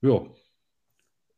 Ja, 0.00 0.24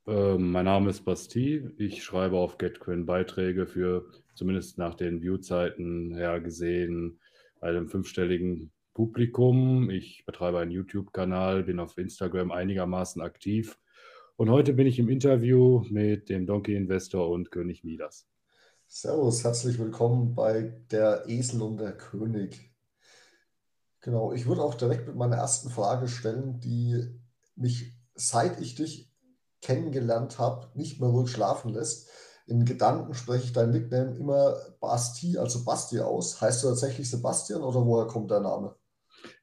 äh, 0.06 0.36
mein 0.36 0.66
Name 0.66 0.90
ist 0.90 1.06
Basti. 1.06 1.66
Ich 1.78 2.04
schreibe 2.04 2.36
auf 2.36 2.58
GetQuinn 2.58 3.06
Beiträge 3.06 3.66
für 3.66 4.10
zumindest 4.34 4.76
nach 4.76 4.94
den 4.94 5.22
Viewzeiten 5.22 6.14
her 6.14 6.40
gesehen 6.40 7.18
einem 7.62 7.88
fünfstelligen 7.88 8.70
Publikum. 8.92 9.88
Ich 9.88 10.26
betreibe 10.26 10.58
einen 10.58 10.72
YouTube-Kanal, 10.72 11.62
bin 11.62 11.80
auf 11.80 11.96
Instagram 11.96 12.50
einigermaßen 12.50 13.22
aktiv. 13.22 13.78
Und 14.36 14.50
heute 14.50 14.74
bin 14.74 14.86
ich 14.86 14.98
im 14.98 15.08
Interview 15.08 15.82
mit 15.88 16.28
dem 16.28 16.46
Donkey 16.46 16.74
Investor 16.74 17.30
und 17.30 17.50
König 17.50 17.82
Midas. 17.82 18.28
Servus, 18.86 19.42
herzlich 19.42 19.78
willkommen 19.78 20.34
bei 20.34 20.74
der 20.90 21.24
Esel 21.28 21.62
und 21.62 21.78
der 21.78 21.96
König. 21.96 22.74
Genau, 24.02 24.34
ich 24.34 24.44
würde 24.44 24.60
auch 24.60 24.74
direkt 24.74 25.06
mit 25.06 25.16
meiner 25.16 25.36
ersten 25.36 25.70
Frage 25.70 26.08
stellen, 26.08 26.60
die 26.60 27.06
mich 27.56 27.94
seit 28.20 28.60
ich 28.60 28.74
dich 28.74 29.10
kennengelernt 29.62 30.38
habe, 30.38 30.68
nicht 30.74 31.00
mehr 31.00 31.10
ruhig 31.10 31.30
schlafen 31.30 31.72
lässt. 31.72 32.08
In 32.46 32.64
Gedanken 32.64 33.14
spreche 33.14 33.44
ich 33.44 33.52
dein 33.52 33.70
Nickname 33.70 34.16
immer 34.16 34.56
Basti, 34.80 35.38
also 35.38 35.64
Basti 35.64 36.00
aus. 36.00 36.40
Heißt 36.40 36.64
du 36.64 36.68
tatsächlich 36.68 37.08
Sebastian 37.08 37.62
oder 37.62 37.84
woher 37.86 38.06
kommt 38.06 38.30
der 38.30 38.40
Name? 38.40 38.74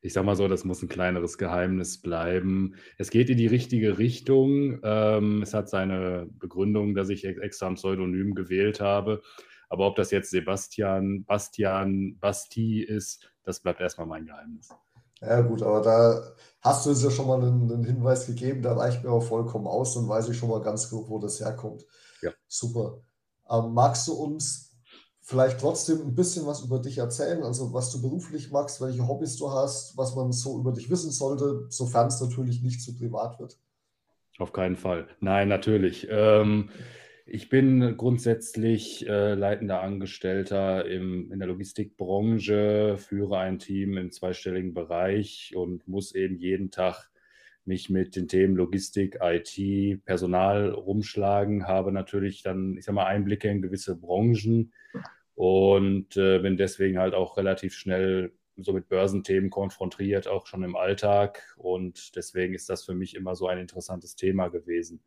Ich 0.02 0.13
sag 0.13 0.26
mal 0.26 0.35
so, 0.35 0.48
das 0.48 0.66
muss 0.66 0.82
ein 0.82 0.90
kleineres 0.90 1.38
Geheimnis 1.38 2.02
bleiben. 2.02 2.76
Es 2.98 3.09
geht 3.09 3.30
in 3.30 3.38
die 3.38 3.48
richtige 3.48 3.98
Richtung. 3.98 4.80
Ähm, 4.84 5.41
es 5.44 5.54
hat 5.54 5.70
seine 5.70 6.27
Begründung, 6.32 6.96
dass 6.96 7.09
ich 7.09 7.26
extra 7.26 7.68
ein 7.68 7.76
Pseudonym 7.76 8.34
gewählt 8.34 8.82
habe. 8.82 9.21
Aber 9.70 9.88
ob 9.88 9.96
das 9.96 10.12
jetzt 10.12 10.32
Sebastian, 10.32 11.26
Bastian, 11.26 12.18
Basti 12.20 12.82
ist, 12.82 13.32
das 13.44 13.62
bleibt 13.62 13.82
erstmal 13.82 14.07
mein 14.07 14.26
Geheimnis. 14.26 14.70
Ja, 15.21 15.41
gut, 15.41 15.63
aber 15.63 15.81
da 15.81 16.35
hast 16.62 16.85
du 16.85 16.91
uns 16.91 17.04
ja 17.04 17.10
schon 17.10 17.27
mal 17.27 17.41
einen, 17.41 17.71
einen 17.71 17.84
Hinweis 17.84 18.27
gegeben, 18.27 18.62
da 18.62 18.73
reicht 18.73 19.04
mir 19.04 19.12
auch 19.12 19.24
vollkommen 19.24 19.68
aus, 19.68 19.96
dann 19.96 20.07
weiß 20.07 20.29
ich 20.29 20.37
schon 20.37 20.49
mal 20.49 20.62
ganz 20.62 20.90
grob, 20.90 21.09
wo 21.09 21.20
das 21.20 21.40
herkommt. 21.40 21.85
Ja. 22.21 22.32
Super. 22.48 23.01
Ähm, 23.49 23.74
magst 23.74 24.07
du 24.07 24.13
uns 24.13 24.68
vielleicht 25.21 25.59
trotzdem 25.59 26.01
ein 26.01 26.15
bisschen 26.15 26.46
was 26.46 26.62
über 26.62 26.79
dich 26.79 26.99
erzählen, 26.99 27.43
also 27.43 27.74
was 27.74 27.91
du 27.91 28.01
beruflich 28.01 28.51
machst, 28.51 28.79
welche 28.79 29.07
Hobbys 29.07 29.37
du 29.37 29.51
hast, 29.51 29.98
was 29.98 30.15
man 30.15 30.32
so 30.32 30.59
über 30.59 30.71
dich 30.71 30.90
wissen 30.90 31.12
sollte, 31.12 31.65
sofern 31.70 32.07
es 32.07 32.21
natürlich 32.21 32.62
nicht 32.62 32.81
zu 32.81 32.96
privat 32.96 33.40
wird? 33.40 33.57
Auf 34.37 34.54
keinen 34.54 34.76
Fall. 34.76 35.07
Nein, 35.20 35.48
natürlich. 35.48 36.07
Ähm, 36.09 36.70
ich 37.30 37.50
bin 37.50 37.98
grundsätzlich 37.98 39.08
äh, 39.08 39.34
leitender 39.34 39.82
Angestellter 39.82 40.86
im, 40.86 41.32
in 41.32 41.40
der 41.40 41.48
Logistikbranche, 41.48 42.96
führe 42.98 43.40
ein 43.40 43.60
Team 43.60 43.98
im 43.98 44.12
zweistelligen 44.12 44.74
Bereich 44.74 45.54
und 45.55 45.88
muss 45.88 46.16
eben 46.16 46.38
jeden 46.38 46.72
Tag 46.72 47.10
mich 47.66 47.90
mit 47.90 48.16
den 48.16 48.30
Themen 48.30 48.55
Logistik, 48.55 49.20
IT, 49.22 50.05
Personal 50.05 50.70
rumschlagen, 50.70 51.68
habe 51.68 51.92
natürlich 51.92 52.44
dann, 52.44 52.78
ich 52.78 52.86
sag 52.86 52.96
mal, 52.96 53.05
Einblicke 53.05 53.50
in 53.50 53.62
gewisse 53.62 53.98
Branchen 53.98 54.72
und 55.36 56.16
äh, 56.16 56.40
bin 56.40 56.55
deswegen 56.55 56.98
halt 56.98 57.14
auch 57.14 57.36
relativ 57.36 57.76
schnell 57.76 58.32
so 58.55 58.74
mit 58.74 58.88
Börsenthemen 58.88 59.50
konfrontiert, 59.50 60.28
auch 60.28 60.48
schon 60.48 60.64
im 60.64 60.76
Alltag. 60.76 61.55
Und 61.58 62.16
deswegen 62.16 62.54
ist 62.54 62.70
das 62.70 62.86
für 62.86 62.96
mich 62.96 63.16
immer 63.16 63.36
so 63.36 63.48
ein 63.48 63.60
interessantes 63.60 64.16
Thema 64.16 64.48
gewesen. 64.48 65.03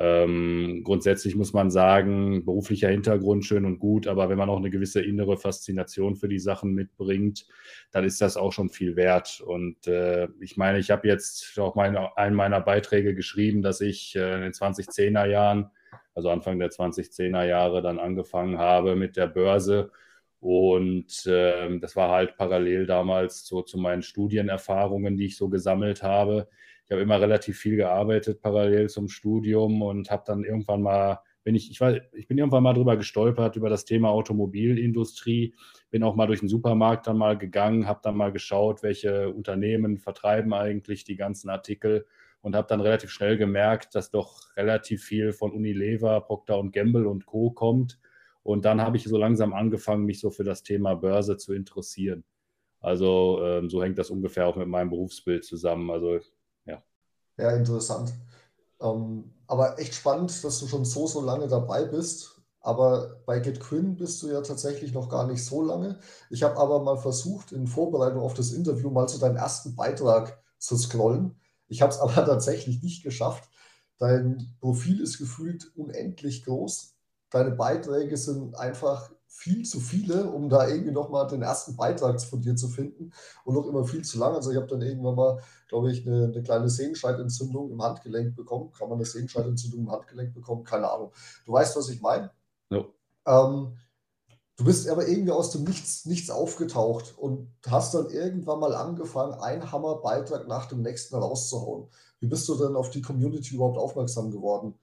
Ähm, 0.00 0.82
grundsätzlich 0.84 1.34
muss 1.34 1.52
man 1.52 1.70
sagen, 1.70 2.44
beruflicher 2.44 2.88
Hintergrund 2.88 3.44
schön 3.44 3.64
und 3.64 3.80
gut, 3.80 4.06
aber 4.06 4.28
wenn 4.28 4.38
man 4.38 4.48
auch 4.48 4.58
eine 4.58 4.70
gewisse 4.70 5.02
innere 5.02 5.36
Faszination 5.36 6.14
für 6.14 6.28
die 6.28 6.38
Sachen 6.38 6.72
mitbringt, 6.72 7.46
dann 7.90 8.04
ist 8.04 8.20
das 8.20 8.36
auch 8.36 8.52
schon 8.52 8.68
viel 8.68 8.94
wert. 8.94 9.40
Und 9.40 9.88
äh, 9.88 10.28
ich 10.40 10.56
meine, 10.56 10.78
ich 10.78 10.92
habe 10.92 11.08
jetzt 11.08 11.58
auch 11.58 11.74
mal 11.74 11.88
in 11.88 11.96
einem 11.96 12.36
meiner 12.36 12.60
Beiträge 12.60 13.14
geschrieben, 13.16 13.60
dass 13.60 13.80
ich 13.80 14.14
äh, 14.14 14.36
in 14.36 14.42
den 14.42 14.52
2010er 14.52 15.26
Jahren, 15.26 15.70
also 16.14 16.30
Anfang 16.30 16.60
der 16.60 16.70
2010er 16.70 17.44
Jahre, 17.44 17.82
dann 17.82 17.98
angefangen 17.98 18.58
habe 18.58 18.94
mit 18.94 19.16
der 19.16 19.26
Börse. 19.26 19.90
Und 20.38 21.26
äh, 21.26 21.76
das 21.80 21.96
war 21.96 22.10
halt 22.10 22.36
parallel 22.36 22.86
damals 22.86 23.44
so 23.46 23.62
zu 23.62 23.78
meinen 23.78 24.02
Studienerfahrungen, 24.02 25.16
die 25.16 25.26
ich 25.26 25.36
so 25.36 25.48
gesammelt 25.48 26.04
habe 26.04 26.48
ich 26.88 26.92
habe 26.92 27.02
immer 27.02 27.20
relativ 27.20 27.58
viel 27.58 27.76
gearbeitet 27.76 28.40
parallel 28.40 28.88
zum 28.88 29.08
Studium 29.08 29.82
und 29.82 30.10
habe 30.10 30.22
dann 30.26 30.42
irgendwann 30.42 30.80
mal, 30.80 31.20
bin 31.44 31.54
ich, 31.54 31.70
ich, 31.70 31.82
war, 31.82 31.96
ich 32.14 32.26
bin 32.26 32.38
irgendwann 32.38 32.62
mal 32.62 32.72
drüber 32.72 32.96
gestolpert, 32.96 33.56
über 33.56 33.68
das 33.68 33.84
Thema 33.84 34.08
Automobilindustrie, 34.08 35.54
bin 35.90 36.02
auch 36.02 36.16
mal 36.16 36.26
durch 36.26 36.40
den 36.40 36.48
Supermarkt 36.48 37.06
dann 37.06 37.18
mal 37.18 37.36
gegangen, 37.36 37.86
habe 37.86 38.00
dann 38.02 38.16
mal 38.16 38.32
geschaut, 38.32 38.82
welche 38.82 39.28
Unternehmen 39.28 39.98
vertreiben 39.98 40.54
eigentlich 40.54 41.04
die 41.04 41.16
ganzen 41.16 41.50
Artikel 41.50 42.06
und 42.40 42.56
habe 42.56 42.68
dann 42.68 42.80
relativ 42.80 43.10
schnell 43.10 43.36
gemerkt, 43.36 43.94
dass 43.94 44.10
doch 44.10 44.56
relativ 44.56 45.04
viel 45.04 45.32
von 45.32 45.52
Unilever, 45.52 46.22
Procter 46.22 46.62
Gamble 46.72 47.06
und 47.06 47.26
Co. 47.26 47.50
kommt. 47.50 47.98
Und 48.42 48.64
dann 48.64 48.80
habe 48.80 48.96
ich 48.96 49.04
so 49.04 49.18
langsam 49.18 49.52
angefangen, 49.52 50.06
mich 50.06 50.20
so 50.20 50.30
für 50.30 50.44
das 50.44 50.62
Thema 50.62 50.94
Börse 50.94 51.36
zu 51.36 51.52
interessieren. 51.52 52.24
Also 52.80 53.40
ähm, 53.42 53.68
so 53.68 53.82
hängt 53.82 53.98
das 53.98 54.08
ungefähr 54.08 54.46
auch 54.46 54.56
mit 54.56 54.68
meinem 54.68 54.88
Berufsbild 54.88 55.44
zusammen. 55.44 55.90
Also 55.90 56.20
ja, 57.38 57.50
interessant. 57.52 58.12
Ähm, 58.80 59.32
aber 59.46 59.78
echt 59.78 59.94
spannend, 59.94 60.44
dass 60.44 60.60
du 60.60 60.66
schon 60.66 60.84
so, 60.84 61.06
so 61.06 61.20
lange 61.22 61.48
dabei 61.48 61.84
bist. 61.84 62.40
Aber 62.60 63.20
bei 63.24 63.40
GetQuinn 63.40 63.96
bist 63.96 64.22
du 64.22 64.28
ja 64.28 64.42
tatsächlich 64.42 64.92
noch 64.92 65.08
gar 65.08 65.26
nicht 65.26 65.44
so 65.44 65.62
lange. 65.62 65.98
Ich 66.30 66.42
habe 66.42 66.58
aber 66.58 66.82
mal 66.82 66.98
versucht, 66.98 67.52
in 67.52 67.66
Vorbereitung 67.66 68.20
auf 68.20 68.34
das 68.34 68.52
Interview 68.52 68.90
mal 68.90 69.08
zu 69.08 69.18
deinem 69.18 69.36
ersten 69.36 69.76
Beitrag 69.76 70.42
zu 70.58 70.76
scrollen. 70.76 71.40
Ich 71.68 71.82
habe 71.82 71.92
es 71.92 71.98
aber 72.00 72.26
tatsächlich 72.26 72.82
nicht 72.82 73.02
geschafft. 73.02 73.48
Dein 73.98 74.54
Profil 74.60 75.00
ist 75.00 75.18
gefühlt 75.18 75.72
unendlich 75.76 76.44
groß. 76.44 76.94
Deine 77.30 77.52
Beiträge 77.52 78.16
sind 78.16 78.56
einfach 78.56 79.10
viel 79.30 79.64
zu 79.64 79.78
viele, 79.78 80.30
um 80.30 80.48
da 80.48 80.66
irgendwie 80.66 80.90
nochmal 80.90 81.26
den 81.28 81.42
ersten 81.42 81.76
Beitrag 81.76 82.20
von 82.20 82.40
dir 82.40 82.56
zu 82.56 82.66
finden 82.66 83.12
und 83.44 83.54
noch 83.54 83.66
immer 83.66 83.84
viel 83.84 84.02
zu 84.02 84.18
lang. 84.18 84.34
Also 84.34 84.50
ich 84.50 84.56
habe 84.56 84.66
dann 84.66 84.80
irgendwann 84.80 85.14
mal, 85.14 85.42
glaube 85.68 85.92
ich, 85.92 86.06
eine, 86.06 86.24
eine, 86.24 86.42
kleine 86.42 86.68
Sehenscheidentzündung 86.68 87.70
im 87.70 87.82
Handgelenk 87.82 88.34
bekommen. 88.34 88.72
Kann 88.72 88.88
man 88.88 88.98
eine 88.98 89.04
Sehenscheidentzündung 89.04 89.80
im 89.80 89.92
Handgelenk 89.92 90.34
bekommen? 90.34 90.64
Keine 90.64 90.90
Ahnung. 90.90 91.12
Du 91.44 91.52
weißt, 91.52 91.76
was 91.76 91.90
ich 91.90 92.00
meine? 92.00 92.30
Ja. 92.70 92.84
Ähm, 93.26 93.76
du 94.56 94.64
bist 94.64 94.88
aber 94.88 95.06
irgendwie 95.06 95.32
aus 95.32 95.50
dem 95.50 95.64
Nichts, 95.64 96.06
Nichts 96.06 96.30
aufgetaucht 96.30 97.16
und 97.18 97.52
hast 97.66 97.94
dann 97.94 98.08
irgendwann 98.08 98.60
mal 98.60 98.74
angefangen, 98.74 99.34
einen 99.34 99.70
Hammerbeitrag 99.70 100.48
nach 100.48 100.66
dem 100.66 100.80
nächsten 100.80 101.14
rauszuhauen. 101.16 101.88
Wie 102.20 102.26
bist 102.26 102.48
du 102.48 102.56
denn 102.56 102.74
auf 102.74 102.88
die 102.90 103.02
Community 103.02 103.54
überhaupt 103.54 103.78
aufmerksam 103.78 104.30
geworden? 104.30 104.74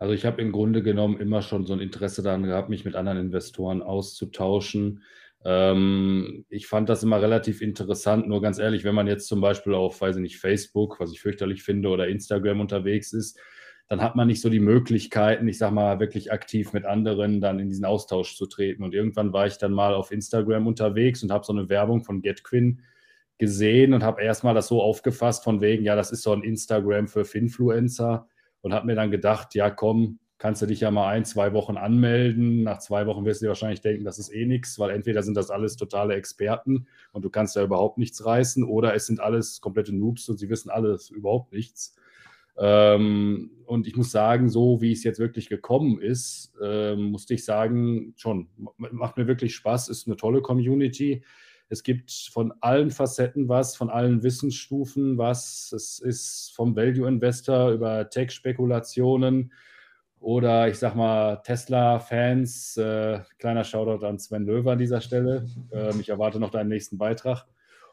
Also 0.00 0.14
ich 0.14 0.24
habe 0.24 0.40
im 0.40 0.50
Grunde 0.50 0.82
genommen 0.82 1.20
immer 1.20 1.42
schon 1.42 1.66
so 1.66 1.74
ein 1.74 1.80
Interesse 1.80 2.22
daran 2.22 2.44
gehabt, 2.44 2.70
mich 2.70 2.86
mit 2.86 2.96
anderen 2.96 3.18
Investoren 3.18 3.82
auszutauschen. 3.82 5.02
Ähm, 5.44 6.46
ich 6.48 6.66
fand 6.68 6.88
das 6.88 7.02
immer 7.02 7.20
relativ 7.20 7.60
interessant, 7.60 8.26
nur 8.26 8.40
ganz 8.40 8.58
ehrlich, 8.58 8.82
wenn 8.84 8.94
man 8.94 9.06
jetzt 9.06 9.28
zum 9.28 9.42
Beispiel 9.42 9.74
auf, 9.74 10.00
weiß 10.00 10.16
ich 10.16 10.22
nicht, 10.22 10.38
Facebook, 10.38 10.98
was 11.00 11.12
ich 11.12 11.20
fürchterlich 11.20 11.62
finde, 11.62 11.90
oder 11.90 12.08
Instagram 12.08 12.60
unterwegs 12.60 13.12
ist, 13.12 13.38
dann 13.88 14.00
hat 14.00 14.16
man 14.16 14.26
nicht 14.26 14.40
so 14.40 14.48
die 14.48 14.60
Möglichkeiten, 14.60 15.46
ich 15.48 15.58
sage 15.58 15.74
mal, 15.74 16.00
wirklich 16.00 16.32
aktiv 16.32 16.72
mit 16.72 16.86
anderen 16.86 17.42
dann 17.42 17.58
in 17.58 17.68
diesen 17.68 17.84
Austausch 17.84 18.36
zu 18.36 18.46
treten. 18.46 18.82
Und 18.82 18.94
irgendwann 18.94 19.34
war 19.34 19.46
ich 19.46 19.58
dann 19.58 19.72
mal 19.72 19.92
auf 19.92 20.12
Instagram 20.12 20.66
unterwegs 20.66 21.22
und 21.22 21.30
habe 21.30 21.44
so 21.44 21.52
eine 21.52 21.68
Werbung 21.68 22.04
von 22.04 22.22
GetQuinn 22.22 22.80
gesehen 23.36 23.92
und 23.92 24.02
habe 24.02 24.22
erstmal 24.22 24.54
das 24.54 24.68
so 24.68 24.80
aufgefasst 24.80 25.44
von 25.44 25.60
wegen, 25.60 25.84
ja, 25.84 25.94
das 25.94 26.10
ist 26.10 26.22
so 26.22 26.32
ein 26.32 26.42
Instagram 26.42 27.06
für 27.06 27.26
Finfluencer 27.26 28.29
und 28.62 28.74
habe 28.74 28.86
mir 28.86 28.94
dann 28.94 29.10
gedacht, 29.10 29.54
ja 29.54 29.70
komm, 29.70 30.18
kannst 30.40 30.62
du 30.62 30.66
dich 30.66 30.80
ja 30.80 30.90
mal 30.90 31.08
ein, 31.08 31.26
zwei 31.26 31.52
Wochen 31.52 31.76
anmelden. 31.76 32.62
Nach 32.62 32.78
zwei 32.78 33.06
Wochen 33.06 33.24
wirst 33.26 33.42
du 33.42 33.44
dir 33.44 33.50
wahrscheinlich 33.50 33.82
denken, 33.82 34.04
das 34.04 34.18
ist 34.18 34.34
eh 34.34 34.46
nichts, 34.46 34.78
weil 34.78 34.90
entweder 34.90 35.22
sind 35.22 35.36
das 35.36 35.50
alles 35.50 35.76
totale 35.76 36.14
Experten 36.14 36.86
und 37.12 37.24
du 37.24 37.30
kannst 37.30 37.56
ja 37.56 37.62
überhaupt 37.62 37.98
nichts 37.98 38.24
reißen 38.24 38.64
oder 38.64 38.94
es 38.94 39.06
sind 39.06 39.20
alles 39.20 39.60
komplette 39.60 39.94
Noobs 39.94 40.28
und 40.30 40.38
sie 40.38 40.48
wissen 40.48 40.70
alles 40.70 41.10
überhaupt 41.10 41.52
nichts. 41.52 41.94
Ähm, 42.56 43.50
und 43.66 43.86
ich 43.86 43.96
muss 43.96 44.10
sagen, 44.10 44.48
so 44.48 44.80
wie 44.80 44.92
es 44.92 45.04
jetzt 45.04 45.18
wirklich 45.18 45.48
gekommen 45.48 46.00
ist, 46.00 46.52
ähm, 46.62 47.04
musste 47.10 47.34
ich 47.34 47.44
sagen, 47.44 48.14
schon, 48.16 48.48
macht 48.76 49.18
mir 49.18 49.26
wirklich 49.26 49.54
Spaß, 49.54 49.88
ist 49.90 50.06
eine 50.06 50.16
tolle 50.16 50.40
Community. 50.40 51.22
Es 51.70 51.84
gibt 51.84 52.10
von 52.10 52.52
allen 52.60 52.90
Facetten 52.90 53.48
was, 53.48 53.76
von 53.76 53.90
allen 53.90 54.24
Wissensstufen 54.24 55.18
was. 55.18 55.72
Es 55.72 56.00
ist 56.00 56.52
vom 56.54 56.74
Value 56.74 57.06
Investor 57.06 57.70
über 57.70 58.10
Tech-Spekulationen 58.10 59.52
oder 60.18 60.68
ich 60.68 60.80
sag 60.80 60.96
mal 60.96 61.36
Tesla-Fans. 61.36 62.76
Äh, 62.76 63.20
kleiner 63.38 63.62
Shoutout 63.62 64.04
an 64.04 64.18
Sven 64.18 64.46
Löwer 64.46 64.72
an 64.72 64.78
dieser 64.78 65.00
Stelle. 65.00 65.46
Äh, 65.70 65.96
ich 66.00 66.08
erwarte 66.08 66.40
noch 66.40 66.50
deinen 66.50 66.70
nächsten 66.70 66.98
Beitrag 66.98 67.46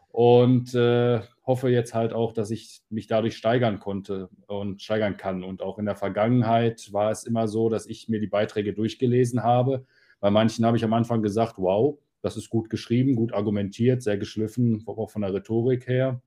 und 0.10 0.74
äh, 0.74 1.22
hoffe 1.46 1.70
jetzt 1.70 1.94
halt 1.94 2.14
auch, 2.14 2.34
dass 2.34 2.50
ich 2.50 2.82
mich 2.90 3.06
dadurch 3.06 3.38
steigern 3.38 3.80
konnte 3.80 4.30
und 4.48 4.82
steigern 4.82 5.18
kann. 5.18 5.44
Und 5.44 5.62
auch 5.62 5.78
in 5.78 5.86
der 5.86 5.96
Vergangenheit 5.96 6.92
war 6.92 7.12
es 7.12 7.26
immer 7.26 7.48
so, 7.48 7.70
dass 7.70 7.86
ich 7.86 8.10
mir 8.10 8.20
die 8.20 8.26
Beiträge 8.26 8.74
durchgelesen 8.74 9.44
habe. 9.44 9.86
Bei 10.20 10.32
manchen 10.32 10.66
habe 10.66 10.78
ich 10.78 10.84
am 10.84 10.94
Anfang 10.94 11.22
gesagt, 11.22 11.56
wow, 11.58 12.00
das 12.28 12.38
ist 12.38 12.50
gut 12.50 12.70
geschrieben, 12.70 13.16
gut 13.16 13.34
argumentiert, 13.34 14.04
sehr 14.04 14.18
geschliffen, 14.18 14.84
auch 14.86 15.10
von 15.10 15.22
der 15.22 15.34
Rhetorik 15.34 15.88
her. 15.88 16.22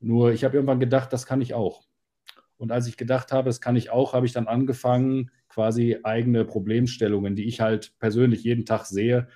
Nur 0.00 0.32
ich 0.32 0.44
habe 0.44 0.56
irgendwann 0.56 0.80
gedacht, 0.80 1.12
das 1.12 1.26
kann 1.26 1.40
ich 1.40 1.54
auch. 1.54 1.84
Und 2.56 2.72
als 2.72 2.88
ich 2.88 2.96
gedacht 2.96 3.30
habe, 3.30 3.48
das 3.48 3.60
kann 3.60 3.76
ich 3.76 3.90
auch, 3.90 4.14
habe 4.14 4.26
ich 4.26 4.32
dann 4.32 4.48
angefangen, 4.48 5.30
quasi 5.48 5.98
eigene 6.02 6.44
Problemstellungen, 6.44 7.36
die 7.36 7.46
ich 7.46 7.60
halt 7.60 7.92
persönlich 7.98 8.42
jeden 8.42 8.64
Tag 8.64 8.86
sehe, 8.86 9.28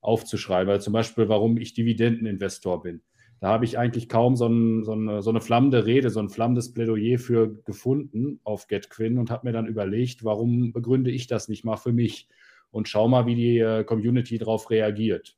aufzuschreiben. 0.00 0.70
Also 0.70 0.84
zum 0.84 0.92
Beispiel, 0.92 1.28
warum 1.28 1.56
ich 1.56 1.72
Dividendeninvestor 1.72 2.82
bin. 2.82 3.02
Da 3.40 3.48
habe 3.48 3.64
ich 3.64 3.78
eigentlich 3.78 4.08
kaum 4.08 4.36
so, 4.36 4.48
ein, 4.48 4.84
so, 4.84 4.92
eine, 4.92 5.22
so, 5.22 5.30
eine, 5.30 5.40
flammende 5.40 5.86
Rede, 5.86 6.10
so 6.10 6.20
ein 6.20 6.28
flammendes 6.28 6.74
Plädoyer 6.74 7.18
für 7.18 7.54
gefunden 7.64 8.40
auf 8.42 8.66
GetQuinn 8.66 9.18
und 9.18 9.30
habe 9.30 9.46
mir 9.46 9.52
dann 9.52 9.66
überlegt, 9.66 10.24
warum 10.24 10.72
begründe 10.72 11.10
ich 11.10 11.28
das 11.28 11.48
nicht 11.48 11.64
mal 11.64 11.76
für 11.76 11.92
mich 11.92 12.28
und 12.70 12.88
schau 12.88 13.06
mal, 13.08 13.26
wie 13.26 13.36
die 13.36 13.58
äh, 13.58 13.84
Community 13.84 14.38
darauf 14.38 14.70
reagiert. 14.70 15.37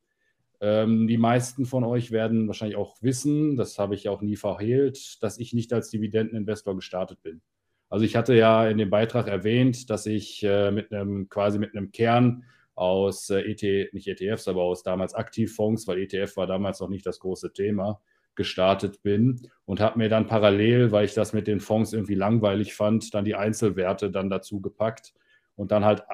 Ähm, 0.60 1.08
die 1.08 1.16
meisten 1.16 1.64
von 1.64 1.84
euch 1.84 2.10
werden 2.10 2.46
wahrscheinlich 2.46 2.76
auch 2.76 2.96
wissen, 3.00 3.56
das 3.56 3.78
habe 3.78 3.94
ich 3.94 4.08
auch 4.08 4.20
nie 4.20 4.36
verhehlt, 4.36 5.22
dass 5.22 5.38
ich 5.38 5.54
nicht 5.54 5.72
als 5.72 5.90
Dividendeninvestor 5.90 6.76
gestartet 6.76 7.22
bin. 7.22 7.40
Also 7.88 8.04
ich 8.04 8.14
hatte 8.14 8.34
ja 8.34 8.68
in 8.68 8.78
dem 8.78 8.90
Beitrag 8.90 9.26
erwähnt, 9.26 9.90
dass 9.90 10.06
ich 10.06 10.42
äh, 10.44 10.70
mit 10.70 10.92
einem 10.92 11.28
quasi 11.28 11.58
mit 11.58 11.74
einem 11.74 11.90
Kern 11.90 12.44
aus 12.74 13.30
äh, 13.30 13.40
ET, 13.40 13.92
nicht 13.94 14.06
ETFs, 14.06 14.48
aber 14.48 14.62
aus 14.62 14.82
damals 14.82 15.14
Aktivfonds, 15.14 15.88
weil 15.88 15.98
ETF 15.98 16.36
war 16.36 16.46
damals 16.46 16.80
noch 16.80 16.88
nicht 16.88 17.04
das 17.04 17.18
große 17.18 17.52
Thema, 17.52 18.00
gestartet 18.36 19.02
bin 19.02 19.48
und 19.64 19.80
habe 19.80 19.98
mir 19.98 20.08
dann 20.08 20.26
parallel, 20.26 20.92
weil 20.92 21.04
ich 21.04 21.14
das 21.14 21.32
mit 21.32 21.46
den 21.46 21.60
Fonds 21.60 21.92
irgendwie 21.92 22.14
langweilig 22.14 22.74
fand, 22.74 23.12
dann 23.12 23.24
die 23.24 23.34
Einzelwerte 23.34 24.10
dann 24.10 24.30
dazu 24.30 24.60
gepackt 24.60 25.12
und 25.56 25.72
dann 25.72 25.84
halt 25.84 26.04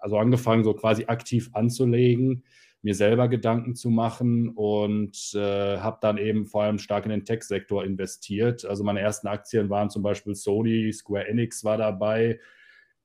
also 0.00 0.18
angefangen, 0.18 0.64
so 0.64 0.74
quasi 0.74 1.04
aktiv 1.06 1.50
anzulegen, 1.52 2.44
mir 2.82 2.94
selber 2.94 3.28
Gedanken 3.28 3.74
zu 3.74 3.90
machen 3.90 4.48
und 4.48 5.34
äh, 5.34 5.78
habe 5.78 5.98
dann 6.00 6.16
eben 6.18 6.46
vor 6.46 6.62
allem 6.62 6.78
stark 6.78 7.04
in 7.04 7.10
den 7.10 7.24
Tech-Sektor 7.24 7.84
investiert. 7.84 8.64
Also 8.64 8.84
meine 8.84 9.00
ersten 9.00 9.28
Aktien 9.28 9.68
waren 9.68 9.90
zum 9.90 10.02
Beispiel 10.02 10.34
Sony, 10.34 10.92
Square 10.92 11.28
Enix 11.28 11.62
war 11.62 11.76
dabei, 11.76 12.40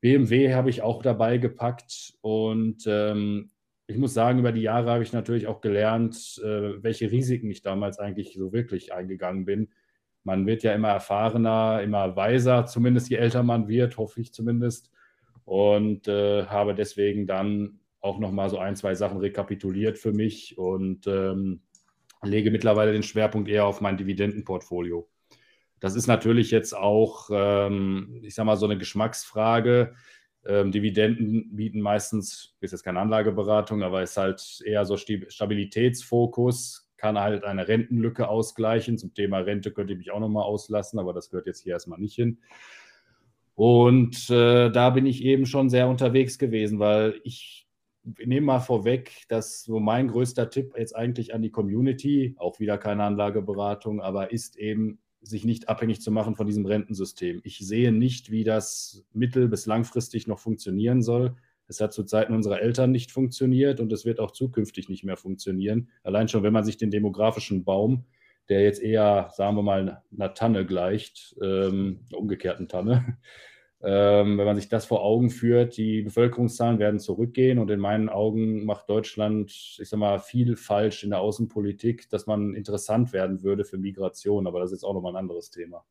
BMW 0.02 0.54
habe 0.54 0.70
ich 0.70 0.82
auch 0.82 1.02
dabei 1.02 1.38
gepackt 1.38 2.14
und 2.22 2.84
ähm, 2.88 3.50
ich 3.88 3.98
muss 3.98 4.14
sagen, 4.14 4.40
über 4.40 4.52
die 4.52 4.62
Jahre 4.62 4.92
habe 4.92 5.04
ich 5.04 5.14
natürlich 5.14 5.48
auch 5.48 5.62
gelernt, 5.62 6.42
äh, 6.44 6.82
welche 6.84 7.12
Risiken 7.12 7.52
ich 7.52 7.62
damals 7.62 8.00
eigentlich 8.00 8.34
so 8.34 8.52
wirklich 8.52 8.94
eingegangen 8.94 9.46
bin. 9.46 9.70
Man 10.24 10.48
wird 10.48 10.64
ja 10.64 10.74
immer 10.74 10.90
erfahrener, 10.90 11.82
immer 11.84 12.16
weiser, 12.16 12.66
zumindest 12.66 13.10
je 13.10 13.18
älter 13.18 13.44
man 13.44 13.68
wird, 13.68 13.98
hoffe 13.98 14.22
ich 14.22 14.34
zumindest. 14.34 14.92
Und 15.44 16.08
äh, 16.08 16.46
habe 16.46 16.74
deswegen 16.74 17.28
dann 17.28 17.80
auch 18.06 18.20
nochmal 18.20 18.50
so 18.50 18.60
ein, 18.60 18.76
zwei 18.76 18.96
Sachen 18.96 19.18
rekapituliert 19.18 19.98
für 19.98 20.14
mich 20.14 20.58
und 20.58 21.08
ähm, 21.08 21.62
lege 22.22 22.52
mittlerweile 22.52 22.94
den 22.94 23.04
Schwerpunkt 23.04 23.50
eher 23.50 23.66
auf 23.66 23.82
mein 23.82 23.98
Dividendenportfolio. 23.98 25.10
Das 25.80 25.96
ist 25.96 26.08
natürlich 26.08 26.52
jetzt 26.52 26.76
auch, 26.76 27.30
ähm, 27.32 28.22
ich 28.24 28.36
sage 28.36 28.46
mal, 28.46 28.56
so 28.56 28.66
eine 28.66 28.78
Geschmacksfrage. 28.78 29.94
Ähm, 30.46 30.72
Dividenden 30.72 31.56
bieten 31.56 31.82
meistens, 31.82 32.56
ist 32.62 32.72
jetzt 32.72 32.84
keine 32.84 33.00
Anlageberatung, 33.00 33.84
aber 33.84 34.04
ist 34.04 34.18
halt 34.18 34.62
eher 34.64 34.86
so 34.86 34.96
Stabilitätsfokus, 34.98 36.92
kann 36.98 37.20
halt 37.20 37.44
eine 37.44 37.68
Rentenlücke 37.68 38.28
ausgleichen. 38.28 38.98
Zum 38.98 39.14
Thema 39.14 39.40
Rente 39.40 39.72
könnte 39.72 39.94
ich 39.94 40.00
mich 40.00 40.12
auch 40.12 40.20
nochmal 40.20 40.44
auslassen, 40.44 41.00
aber 41.00 41.14
das 41.14 41.30
gehört 41.30 41.48
jetzt 41.48 41.64
hier 41.64 41.74
erstmal 41.74 42.00
nicht 42.00 42.16
hin. 42.16 42.40
Und 43.56 44.30
äh, 44.30 44.70
da 44.70 44.90
bin 44.90 45.06
ich 45.06 45.24
eben 45.24 45.46
schon 45.46 45.70
sehr 45.70 45.88
unterwegs 45.88 46.38
gewesen, 46.38 46.80
weil 46.80 47.20
ich 47.24 47.65
nehme 48.24 48.46
mal 48.46 48.60
vorweg, 48.60 49.24
dass 49.28 49.64
so 49.64 49.80
mein 49.80 50.08
größter 50.08 50.50
Tipp 50.50 50.74
jetzt 50.78 50.96
eigentlich 50.96 51.34
an 51.34 51.42
die 51.42 51.52
Community, 51.52 52.36
auch 52.38 52.60
wieder 52.60 52.78
keine 52.78 53.04
Anlageberatung, 53.04 54.02
aber 54.02 54.32
ist 54.32 54.58
eben 54.58 55.00
sich 55.22 55.44
nicht 55.44 55.70
abhängig 55.70 56.02
zu 56.02 56.12
machen 56.12 56.36
von 56.36 56.46
diesem 56.46 56.66
Rentensystem. 56.66 57.42
Ich 57.44 57.60
sehe 57.60 57.92
nicht, 57.92 58.32
wie 58.32 58.44
das 58.44 59.06
mittel- 59.14 59.48
bis 59.48 59.66
langfristig 59.66 60.28
noch 60.28 60.40
funktionieren 60.40 61.02
soll. 61.02 61.36
Es 61.68 61.82
hat 61.82 61.94
zu 61.94 62.04
Zeiten 62.04 62.34
unserer 62.34 62.62
Eltern 62.62 62.92
nicht 62.92 63.12
funktioniert 63.12 63.80
und 63.80 63.92
es 63.92 64.06
wird 64.06 64.20
auch 64.20 64.32
zukünftig 64.32 64.88
nicht 64.88 65.04
mehr 65.04 65.18
funktionieren. 65.18 65.90
Allein 66.04 66.28
schon, 66.28 66.44
wenn 66.44 66.54
man 66.54 66.64
sich 66.64 66.78
den 66.78 66.92
demografischen 66.92 67.64
Baum, 67.64 68.06
der 68.50 68.64
jetzt 68.64 68.82
eher, 68.82 69.30
sagen 69.34 69.56
wir 69.56 69.64
mal, 69.64 70.04
einer 70.12 70.34
Tanne 70.36 70.66
gleicht, 70.66 71.36
ähm, 71.42 72.02
einer 72.12 72.20
umgekehrten 72.20 72.68
Tanne, 72.68 73.18
ähm, 73.82 74.38
wenn 74.38 74.46
man 74.46 74.56
sich 74.56 74.70
das 74.70 74.86
vor 74.86 75.04
Augen 75.04 75.30
führt, 75.30 75.78
die 75.78 76.02
Bevölkerungszahlen 76.02 76.80
werden 76.80 77.00
zurückgehen 77.00 77.60
und 77.60 77.70
in 77.70 77.80
meinen 77.80 78.10
Augen 78.10 78.66
macht 78.66 78.90
Deutschland, 78.90 79.52
ich 79.80 79.90
sag 79.90 80.00
mal, 80.00 80.20
viel 80.20 80.56
falsch 80.56 81.04
in 81.04 81.12
der 81.12 81.20
Außenpolitik, 81.20 82.10
dass 82.10 82.26
man 82.26 82.56
interessant 82.56 83.14
werden 83.14 83.44
würde 83.44 83.66
für 83.66 83.78
Migration. 83.78 84.48
Aber 84.48 84.60
das 84.60 84.72
ist 84.72 84.84
auch 84.84 84.94
nochmal 84.94 85.14
ein 85.14 85.20
anderes 85.20 85.50
Thema. 85.50 85.86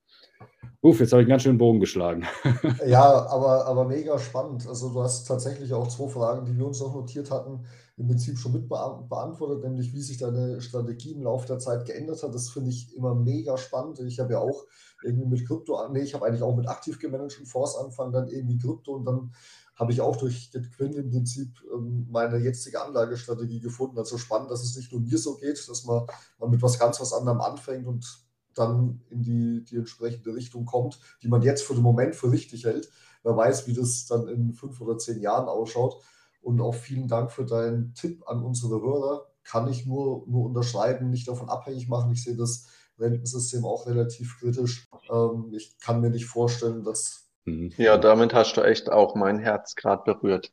Uff, 0.81 1.01
jetzt 1.01 1.13
habe 1.13 1.23
ich 1.23 1.27
einen 1.27 1.31
ganz 1.31 1.43
schönen 1.43 1.59
Bogen 1.59 1.81
geschlagen. 1.81 2.25
Ja, 2.87 3.27
aber, 3.27 3.67
aber 3.67 3.87
mega 3.87 4.19
spannend. 4.19 4.67
Also 4.69 4.91
du 4.91 5.03
hast 5.03 5.27
tatsächlich 5.27 5.73
auch 5.73 5.89
zwei 5.89 6.09
Fragen, 6.09 6.45
die 6.45 6.57
wir 6.57 6.67
uns 6.67 6.81
noch 6.81 6.95
notiert 6.95 7.31
hatten, 7.31 7.65
im 7.97 8.07
Prinzip 8.07 8.37
schon 8.39 8.53
mit 8.53 8.69
beantwortet, 8.69 9.63
nämlich 9.63 9.95
wie 9.95 10.03
sich 10.03 10.19
deine 10.19 10.61
Strategie 10.61 11.13
im 11.13 11.23
Laufe 11.23 11.47
der 11.47 11.59
Zeit 11.59 11.87
geändert 11.87 12.23
hat. 12.23 12.35
Das 12.35 12.51
finde 12.51 12.71
ich 12.71 12.95
immer 12.95 13.15
mega 13.15 13.57
spannend. 13.57 14.01
Ich 14.01 14.21
habe 14.21 14.35
ja 14.35 14.41
auch 14.41 14.65
irgendwie 15.03 15.27
mit 15.27 15.47
Krypto, 15.47 15.79
nee, 15.89 16.01
ich 16.01 16.15
habe 16.15 16.27
eigentlich 16.27 16.43
auch 16.43 16.57
mit 16.57 16.69
aktiv 16.69 16.99
gemanagten 16.99 17.47
Fonds 17.47 17.77
angefangen, 17.77 18.13
dann 18.13 18.29
irgendwie 18.29 18.59
Krypto 18.59 18.93
und 18.93 19.05
dann 19.05 19.33
habe 19.77 19.93
ich 19.93 20.01
auch 20.01 20.17
durch 20.17 20.51
Quinn 20.77 20.93
im 20.93 21.11
Prinzip 21.11 21.61
ähm, 21.73 22.07
meine 22.11 22.39
jetzige 22.39 22.83
Anlagestrategie 22.83 23.61
gefunden. 23.61 23.99
Also 23.99 24.19
spannend, 24.19 24.51
dass 24.51 24.63
es 24.63 24.77
nicht 24.77 24.93
nur 24.93 25.01
mir 25.01 25.19
so 25.19 25.37
geht, 25.37 25.69
dass 25.69 25.85
man, 25.85 26.07
man 26.39 26.51
mit 26.51 26.63
was 26.63 26.79
ganz 26.79 27.01
was 27.01 27.13
anderem 27.13 27.41
anfängt 27.41 27.87
und 27.87 28.24
dann 28.55 29.03
in 29.11 29.23
die, 29.23 29.65
die 29.65 29.77
entsprechende 29.77 30.35
Richtung 30.35 30.65
kommt, 30.65 30.99
die 31.23 31.29
man 31.29 31.43
jetzt 31.43 31.63
für 31.63 31.75
den 31.75 31.83
Moment 31.83 32.15
für 32.15 32.31
richtig 32.31 32.65
hält. 32.65 32.91
Wer 33.23 33.37
weiß, 33.37 33.67
wie 33.67 33.75
das 33.75 34.07
dann 34.07 34.29
in 34.29 34.53
fünf 34.53 34.81
oder 34.81 34.99
zehn 34.99 35.21
Jahren 35.21 35.49
ausschaut. 35.49 36.03
Und 36.43 36.61
auch 36.61 36.75
vielen 36.75 37.09
Dank 37.09 37.33
für 37.33 37.47
deinen 37.47 37.95
Tipp 37.95 38.23
an 38.27 38.43
unsere 38.43 38.81
Hörer. 38.81 39.27
Kann 39.45 39.69
ich 39.69 39.87
nur, 39.87 40.25
nur 40.27 40.47
unterschreiben, 40.47 41.11
nicht 41.11 41.27
davon 41.27 41.49
abhängig 41.49 41.89
machen. 41.89 42.13
Ich 42.13 42.23
sehe 42.23 42.37
das 42.37 42.67
Rentensystem 42.99 43.65
auch 43.65 43.87
relativ 43.87 44.39
kritisch. 44.39 44.87
Ähm, 45.11 45.53
ich 45.53 45.79
kann 45.79 46.01
mir 46.01 46.11
nicht 46.11 46.27
vorstellen, 46.27 46.85
dass. 46.85 47.31
Mhm. 47.47 47.73
Ja, 47.79 47.97
damit 47.97 48.35
hast 48.35 48.57
du 48.57 48.61
echt 48.61 48.91
auch 48.91 49.15
mein 49.15 49.39
Herz 49.39 49.75
gerade 49.75 50.03
berührt. 50.05 50.53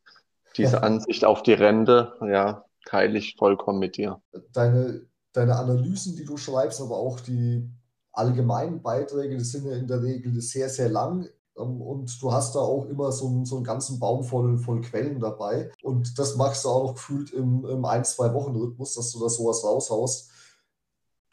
Diese 0.58 0.84
Ansicht 0.84 1.24
auf 1.24 1.44
die 1.44 1.54
Rente, 1.54 2.14
ja, 2.22 2.66
teile 2.86 3.18
ich 3.18 3.36
vollkommen 3.38 3.80
mit 3.80 3.98
dir. 3.98 4.22
Deine, 4.52 5.08
deine 5.34 5.56
Analysen, 5.56 6.16
die 6.16 6.26
du 6.26 6.38
schreibst, 6.38 6.82
aber 6.82 6.98
auch 6.98 7.20
die 7.20 7.70
allgemeinen 8.14 8.82
Beiträge, 8.82 9.38
die 9.38 9.44
sind 9.44 9.66
ja 9.66 9.76
in 9.76 9.88
der 9.88 10.04
Regel 10.04 10.40
sehr, 10.42 10.70
sehr 10.70 10.90
lang. 10.90 11.28
Ähm, 11.58 11.82
und 11.82 12.22
du 12.22 12.32
hast 12.32 12.56
da 12.56 12.60
auch 12.60 12.86
immer 12.86 13.12
so 13.12 13.28
einen, 13.28 13.46
so 13.46 13.56
einen 13.58 13.66
ganzen 13.66 14.00
Baum 14.00 14.24
voll, 14.24 14.58
voll 14.58 14.82
Quellen 14.82 15.20
dabei. 15.20 15.72
Und 15.84 16.18
das 16.18 16.36
machst 16.36 16.66
du 16.66 16.70
auch 16.70 16.88
noch 16.88 16.94
gefühlt 16.96 17.32
im, 17.32 17.66
im 17.66 17.86
ein-, 17.86 18.06
zwei-Wochen-Rhythmus, 18.06 18.96
dass 18.96 19.12
du 19.12 19.20
da 19.20 19.30
sowas 19.30 19.64
raushaust. 19.64 20.32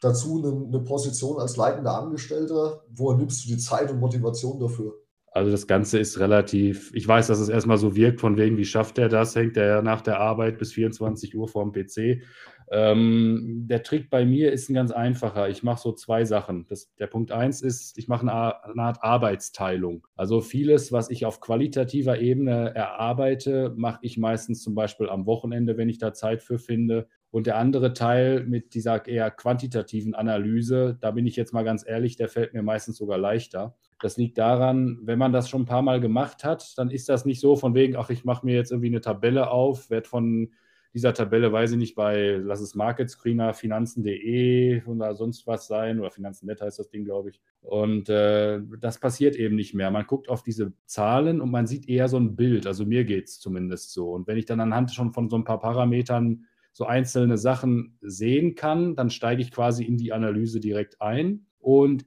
Dazu 0.01 0.37
eine, 0.37 0.67
eine 0.67 0.79
Position 0.79 1.39
als 1.39 1.57
leitender 1.57 1.97
Angestellter. 1.97 2.83
Woher 2.89 3.17
nimmst 3.17 3.43
du 3.43 3.49
die 3.49 3.57
Zeit 3.57 3.91
und 3.91 3.99
Motivation 3.99 4.59
dafür? 4.59 4.93
Also 5.31 5.51
das 5.51 5.67
Ganze 5.67 5.99
ist 5.99 6.19
relativ, 6.19 6.91
ich 6.93 7.07
weiß, 7.07 7.27
dass 7.27 7.39
es 7.39 7.49
erstmal 7.49 7.77
so 7.77 7.95
wirkt, 7.95 8.19
von 8.19 8.37
wegen, 8.37 8.57
wie 8.57 8.65
schafft 8.65 8.97
er 8.97 9.09
das? 9.09 9.35
Hängt 9.35 9.57
er 9.57 9.81
nach 9.81 10.01
der 10.01 10.19
Arbeit 10.19 10.57
bis 10.57 10.73
24 10.73 11.35
Uhr 11.35 11.47
vorm 11.47 11.71
PC? 11.71 12.23
Ähm, 12.71 13.65
der 13.67 13.81
Trick 13.81 14.11
bei 14.11 14.25
mir 14.25 14.51
ist 14.51 14.69
ein 14.69 14.75
ganz 14.75 14.91
einfacher. 14.91 15.49
Ich 15.49 15.63
mache 15.63 15.81
so 15.81 15.91
zwei 15.91 16.23
Sachen. 16.25 16.67
Das, 16.67 16.93
der 16.95 17.07
Punkt 17.07 17.31
eins 17.31 17.61
ist, 17.61 17.97
ich 17.97 18.07
mache 18.07 18.21
eine, 18.21 18.63
eine, 18.63 18.81
Art 18.81 19.03
Arbeitsteilung. 19.03 20.05
Also 20.15 20.39
vieles, 20.39 20.91
was 20.91 21.09
ich 21.09 21.25
auf 21.25 21.41
qualitativer 21.41 22.19
Ebene 22.19 22.75
erarbeite, 22.75 23.73
mache 23.75 23.99
ich 24.03 24.17
meistens 24.17 24.61
zum 24.61 24.75
Beispiel 24.75 25.09
am 25.09 25.25
Wochenende, 25.25 25.77
wenn 25.77 25.89
ich 25.89 25.97
da 25.97 26.13
Zeit 26.13 26.43
für 26.43 26.59
finde. 26.59 27.07
Und 27.31 27.47
der 27.47 27.57
andere 27.57 27.93
Teil 27.93 28.43
mit 28.45 28.73
dieser 28.75 29.07
eher 29.07 29.31
quantitativen 29.31 30.13
Analyse, 30.13 30.97
da 31.01 31.11
bin 31.11 31.25
ich 31.25 31.35
jetzt 31.35 31.53
mal 31.53 31.63
ganz 31.63 31.83
ehrlich, 31.87 32.17
der 32.17 32.27
fällt 32.27 32.53
mir 32.53 32.63
meistens 32.63 32.97
sogar 32.97 33.17
leichter. 33.17 33.75
Das 33.99 34.17
liegt 34.17 34.37
daran, 34.37 34.99
wenn 35.03 35.19
man 35.19 35.33
das 35.33 35.49
schon 35.49 35.63
ein 35.63 35.67
paar 35.67 35.81
Mal 35.81 35.99
gemacht 35.99 36.43
hat, 36.43 36.77
dann 36.77 36.91
ist 36.91 37.09
das 37.09 37.25
nicht 37.25 37.39
so 37.39 37.55
von 37.55 37.73
wegen, 37.73 37.95
ach, 37.95 38.09
ich 38.11 38.25
mache 38.25 38.45
mir 38.45 38.55
jetzt 38.55 38.71
irgendwie 38.71 38.87
eine 38.87 39.01
Tabelle 39.01 39.49
auf, 39.49 39.89
werde 39.89 40.07
von 40.07 40.51
dieser 40.93 41.13
Tabelle, 41.13 41.51
weiß 41.51 41.71
ich 41.71 41.77
nicht, 41.77 41.95
bei, 41.95 42.39
lass 42.41 42.61
es 42.61 42.75
Market 42.75 43.09
Screener, 43.09 43.53
finanzen.de 43.53 44.83
oder 44.85 45.15
sonst 45.15 45.45
was 45.45 45.67
sein, 45.67 45.99
oder 45.99 46.09
Finanzen.net 46.09 46.61
heißt 46.61 46.79
das 46.79 46.89
Ding, 46.89 47.05
glaube 47.05 47.29
ich. 47.29 47.41
Und 47.61 48.09
äh, 48.09 48.59
das 48.79 48.99
passiert 48.99 49.35
eben 49.35 49.55
nicht 49.55 49.73
mehr. 49.73 49.91
Man 49.91 50.07
guckt 50.07 50.29
auf 50.29 50.41
diese 50.41 50.73
Zahlen 50.85 51.41
und 51.41 51.51
man 51.51 51.67
sieht 51.67 51.87
eher 51.87 52.07
so 52.07 52.17
ein 52.17 52.35
Bild. 52.35 52.65
Also 52.65 52.85
mir 52.85 53.05
geht 53.05 53.27
es 53.27 53.39
zumindest 53.39 53.93
so. 53.93 54.11
Und 54.11 54.27
wenn 54.27 54.37
ich 54.37 54.45
dann 54.45 54.59
anhand 54.59 54.91
schon 54.91 55.13
von 55.13 55.29
so 55.29 55.37
ein 55.37 55.43
paar 55.43 55.59
Parametern 55.59 56.45
so 56.71 56.85
einzelne 56.85 57.37
Sachen 57.37 57.97
sehen 58.01 58.55
kann, 58.55 58.95
dann 58.95 59.09
steige 59.09 59.41
ich 59.41 59.51
quasi 59.51 59.83
in 59.83 59.97
die 59.97 60.13
Analyse 60.13 60.59
direkt 60.59 61.01
ein. 61.01 61.45
Und 61.59 62.05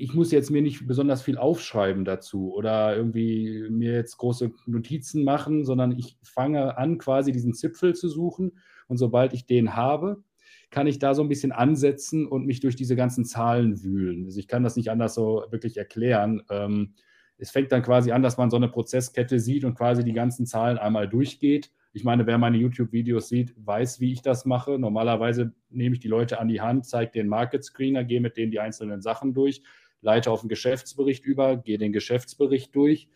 ich 0.00 0.14
muss 0.14 0.32
jetzt 0.32 0.50
mir 0.50 0.62
nicht 0.62 0.86
besonders 0.86 1.20
viel 1.22 1.36
aufschreiben 1.36 2.04
dazu 2.04 2.54
oder 2.54 2.96
irgendwie 2.96 3.68
mir 3.70 3.92
jetzt 3.92 4.16
große 4.16 4.50
Notizen 4.66 5.24
machen, 5.24 5.64
sondern 5.64 5.96
ich 5.98 6.16
fange 6.22 6.78
an, 6.78 6.96
quasi 6.96 7.32
diesen 7.32 7.52
Zipfel 7.52 7.94
zu 7.94 8.08
suchen. 8.08 8.58
Und 8.88 8.96
sobald 8.96 9.34
ich 9.34 9.44
den 9.44 9.76
habe, 9.76 10.24
kann 10.70 10.86
ich 10.86 10.98
da 10.98 11.14
so 11.14 11.22
ein 11.22 11.28
bisschen 11.28 11.52
ansetzen 11.52 12.26
und 12.26 12.46
mich 12.46 12.60
durch 12.60 12.76
diese 12.76 12.96
ganzen 12.96 13.24
Zahlen 13.24 13.82
wühlen. 13.82 14.24
Also 14.24 14.38
ich 14.38 14.48
kann 14.48 14.62
das 14.62 14.76
nicht 14.76 14.90
anders 14.90 15.14
so 15.14 15.44
wirklich 15.50 15.76
erklären. 15.76 16.42
Ähm, 16.48 16.94
es 17.36 17.50
fängt 17.50 17.72
dann 17.72 17.82
quasi 17.82 18.12
an, 18.12 18.22
dass 18.22 18.38
man 18.38 18.50
so 18.50 18.56
eine 18.56 18.68
Prozesskette 18.68 19.38
sieht 19.38 19.64
und 19.64 19.74
quasi 19.74 20.02
die 20.02 20.12
ganzen 20.12 20.46
Zahlen 20.46 20.78
einmal 20.78 21.08
durchgeht. 21.08 21.70
Ich 21.92 22.04
meine, 22.04 22.26
wer 22.26 22.38
meine 22.38 22.56
YouTube-Videos 22.56 23.28
sieht, 23.28 23.54
weiß, 23.56 24.00
wie 24.00 24.12
ich 24.12 24.22
das 24.22 24.44
mache. 24.44 24.78
Normalerweise 24.78 25.52
nehme 25.70 25.96
ich 25.96 26.00
die 26.00 26.08
Leute 26.08 26.38
an 26.38 26.48
die 26.48 26.60
Hand, 26.60 26.86
zeige 26.86 27.10
den 27.10 27.28
Market 27.28 27.64
Screener, 27.64 28.04
gehe 28.04 28.20
mit 28.20 28.36
denen 28.36 28.52
die 28.52 28.60
einzelnen 28.60 29.02
Sachen 29.02 29.34
durch, 29.34 29.62
leite 30.00 30.30
auf 30.30 30.40
den 30.40 30.48
Geschäftsbericht 30.48 31.24
über, 31.24 31.56
gehe 31.56 31.78
den 31.78 31.92
Geschäftsbericht 31.92 32.74
durch. 32.74 33.08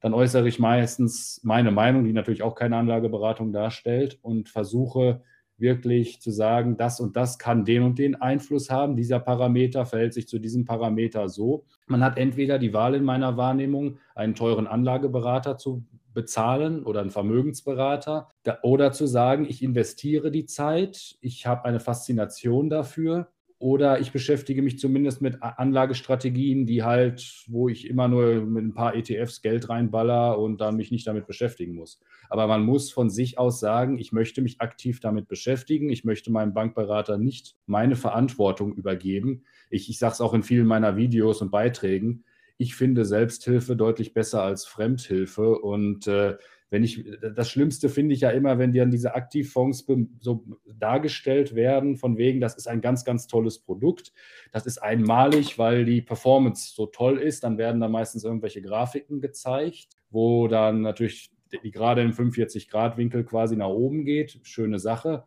Dann 0.00 0.14
äußere 0.14 0.48
ich 0.48 0.58
meistens 0.58 1.40
meine 1.44 1.70
Meinung, 1.70 2.04
die 2.04 2.12
natürlich 2.12 2.42
auch 2.42 2.54
keine 2.54 2.76
Anlageberatung 2.76 3.52
darstellt 3.52 4.18
und 4.22 4.48
versuche 4.48 5.22
wirklich 5.58 6.22
zu 6.22 6.30
sagen, 6.30 6.78
das 6.78 7.00
und 7.00 7.16
das 7.16 7.38
kann 7.38 7.66
den 7.66 7.82
und 7.82 7.98
den 7.98 8.14
Einfluss 8.14 8.70
haben. 8.70 8.96
Dieser 8.96 9.20
Parameter 9.20 9.84
verhält 9.84 10.14
sich 10.14 10.26
zu 10.26 10.38
diesem 10.38 10.64
Parameter 10.64 11.28
so. 11.28 11.64
Man 11.86 12.02
hat 12.02 12.16
entweder 12.16 12.58
die 12.58 12.72
Wahl 12.72 12.94
in 12.94 13.04
meiner 13.04 13.36
Wahrnehmung, 13.36 13.98
einen 14.14 14.34
teuren 14.34 14.66
Anlageberater 14.66 15.58
zu 15.58 15.84
bezahlen 16.14 16.84
oder 16.84 17.02
einen 17.02 17.10
Vermögensberater 17.10 18.28
oder 18.62 18.92
zu 18.92 19.06
sagen, 19.06 19.46
ich 19.48 19.62
investiere 19.62 20.30
die 20.30 20.46
Zeit, 20.46 21.16
ich 21.20 21.46
habe 21.46 21.66
eine 21.66 21.78
Faszination 21.78 22.68
dafür 22.68 23.28
oder 23.60 24.00
ich 24.00 24.10
beschäftige 24.10 24.62
mich 24.62 24.78
zumindest 24.78 25.20
mit 25.20 25.42
Anlagestrategien, 25.42 26.64
die 26.64 26.82
halt, 26.82 27.44
wo 27.46 27.68
ich 27.68 27.86
immer 27.86 28.08
nur 28.08 28.46
mit 28.46 28.64
ein 28.64 28.72
paar 28.72 28.96
ETFs 28.96 29.42
Geld 29.42 29.68
reinballer 29.68 30.38
und 30.38 30.62
dann 30.62 30.76
mich 30.76 30.90
nicht 30.90 31.06
damit 31.06 31.26
beschäftigen 31.26 31.74
muss. 31.74 32.00
Aber 32.30 32.46
man 32.46 32.64
muss 32.64 32.90
von 32.90 33.10
sich 33.10 33.38
aus 33.38 33.60
sagen, 33.60 33.98
ich 33.98 34.12
möchte 34.12 34.40
mich 34.40 34.62
aktiv 34.62 35.00
damit 35.00 35.28
beschäftigen. 35.28 35.90
Ich 35.90 36.04
möchte 36.04 36.32
meinem 36.32 36.54
Bankberater 36.54 37.18
nicht 37.18 37.54
meine 37.66 37.96
Verantwortung 37.96 38.72
übergeben. 38.72 39.44
Ich, 39.68 39.90
ich 39.90 39.98
sage 39.98 40.14
es 40.14 40.22
auch 40.22 40.32
in 40.32 40.42
vielen 40.42 40.66
meiner 40.66 40.96
Videos 40.96 41.42
und 41.42 41.50
Beiträgen. 41.50 42.24
Ich 42.56 42.74
finde 42.74 43.04
Selbsthilfe 43.04 43.76
deutlich 43.76 44.14
besser 44.14 44.42
als 44.42 44.64
Fremdhilfe 44.64 45.58
und 45.58 46.06
äh, 46.06 46.38
wenn 46.70 46.84
ich, 46.84 47.04
das 47.34 47.50
Schlimmste 47.50 47.88
finde 47.88 48.14
ich 48.14 48.20
ja 48.20 48.30
immer, 48.30 48.58
wenn 48.58 48.72
dann 48.72 48.92
diese 48.92 49.14
Aktivfonds 49.14 49.84
so 50.20 50.44
dargestellt 50.78 51.54
werden, 51.56 51.96
von 51.96 52.16
wegen, 52.16 52.40
das 52.40 52.56
ist 52.56 52.68
ein 52.68 52.80
ganz, 52.80 53.04
ganz 53.04 53.26
tolles 53.26 53.58
Produkt. 53.58 54.12
Das 54.52 54.66
ist 54.66 54.78
einmalig, 54.78 55.58
weil 55.58 55.84
die 55.84 56.00
Performance 56.00 56.72
so 56.74 56.86
toll 56.86 57.18
ist. 57.18 57.42
Dann 57.42 57.58
werden 57.58 57.80
da 57.80 57.88
meistens 57.88 58.22
irgendwelche 58.22 58.62
Grafiken 58.62 59.20
gezeigt, 59.20 59.88
wo 60.10 60.46
dann 60.46 60.82
natürlich 60.82 61.32
die 61.58 61.70
gerade 61.70 62.02
im 62.02 62.12
45-Grad-Winkel 62.12 63.24
quasi 63.24 63.56
nach 63.56 63.68
oben 63.68 64.04
geht. 64.04 64.40
Schöne 64.42 64.78
Sache. 64.78 65.24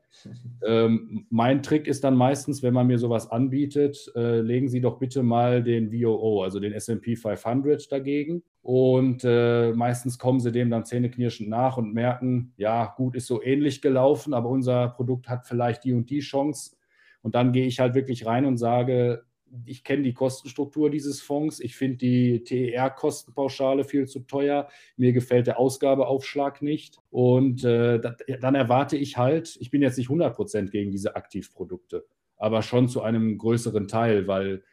Ähm, 0.66 1.26
mein 1.30 1.64
Trick 1.64 1.88
ist 1.88 2.04
dann 2.04 2.16
meistens, 2.16 2.64
wenn 2.64 2.74
man 2.74 2.88
mir 2.88 2.98
sowas 2.98 3.30
anbietet, 3.30 4.12
äh, 4.16 4.40
legen 4.40 4.70
Sie 4.70 4.82
doch 4.82 5.00
bitte 5.00 5.24
mal 5.24 5.64
den 5.64 5.92
VOO, 5.92 6.44
also 6.44 6.60
den 6.60 6.74
SP 6.74 7.16
500 7.16 7.92
dagegen. 7.92 8.44
Und 8.62 9.24
äh, 9.26 9.74
meistens 9.74 10.18
kommen 10.18 10.40
sie 10.40 10.54
dem 10.54 10.70
dann 10.70 10.86
zähneknirschend 10.86 11.50
nach 11.50 11.76
und 11.76 11.94
merken, 11.94 12.54
ja, 12.56 12.94
gut, 12.96 13.16
ist 13.16 13.28
so 13.28 13.44
ähnlich 13.44 13.82
gelaufen, 13.82 14.34
aber 14.34 14.48
unser 14.48 14.88
Produkt 14.88 15.28
hat 15.28 15.46
vielleicht 15.46 15.84
die 15.84 15.94
und 15.94 16.10
die 16.10 16.22
Chance. 16.22 16.78
Und 17.22 17.36
dann 17.36 17.52
gehe 17.52 17.66
ich 17.66 17.80
halt 17.80 17.94
wirklich 17.94 18.26
rein 18.26 18.46
und 18.46 18.58
sage, 18.58 19.26
ich 19.66 19.84
kenne 19.84 20.04
die 20.04 20.14
Kostenstruktur 20.14 20.90
dieses 20.90 21.22
Fonds, 21.22 21.60
ich 21.60 21.76
finde 21.76 21.98
die 21.98 22.44
TER-Kostenpauschale 22.44 23.84
viel 23.84 24.08
zu 24.08 24.22
teuer, 24.22 24.68
mir 24.98 25.14
gefällt 25.14 25.48
der 25.48 25.60
Ausgabeaufschlag 25.60 26.62
nicht. 26.62 27.00
Und 27.10 27.64
äh, 27.64 28.00
dann 28.40 28.56
erwarte 28.56 28.98
ich 28.98 29.18
halt, 29.18 29.58
ich 29.60 29.70
bin 29.72 29.82
jetzt 29.82 29.98
nicht 29.98 30.10
100% 30.10 30.70
gegen 30.70 30.92
diese 30.92 31.16
Aktivprodukte, 31.16 32.06
aber 32.38 32.62
schon 32.62 32.88
zu 32.88 33.02
einem 33.02 33.38
größeren 33.38 33.88
Teil, 33.88 34.28
weil 34.28 34.64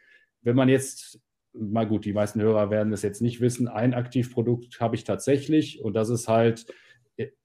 wenn 0.41 0.55
man 0.55 0.69
jetzt, 0.69 1.19
mal 1.53 1.85
gut, 1.85 2.05
die 2.05 2.13
meisten 2.13 2.41
Hörer 2.41 2.69
werden 2.69 2.91
das 2.91 3.01
jetzt 3.01 3.21
nicht 3.21 3.41
wissen, 3.41 3.67
ein 3.67 3.93
Aktivprodukt 3.93 4.79
habe 4.79 4.95
ich 4.95 5.03
tatsächlich 5.03 5.81
und 5.83 5.93
das 5.93 6.09
ist 6.09 6.27
halt 6.27 6.65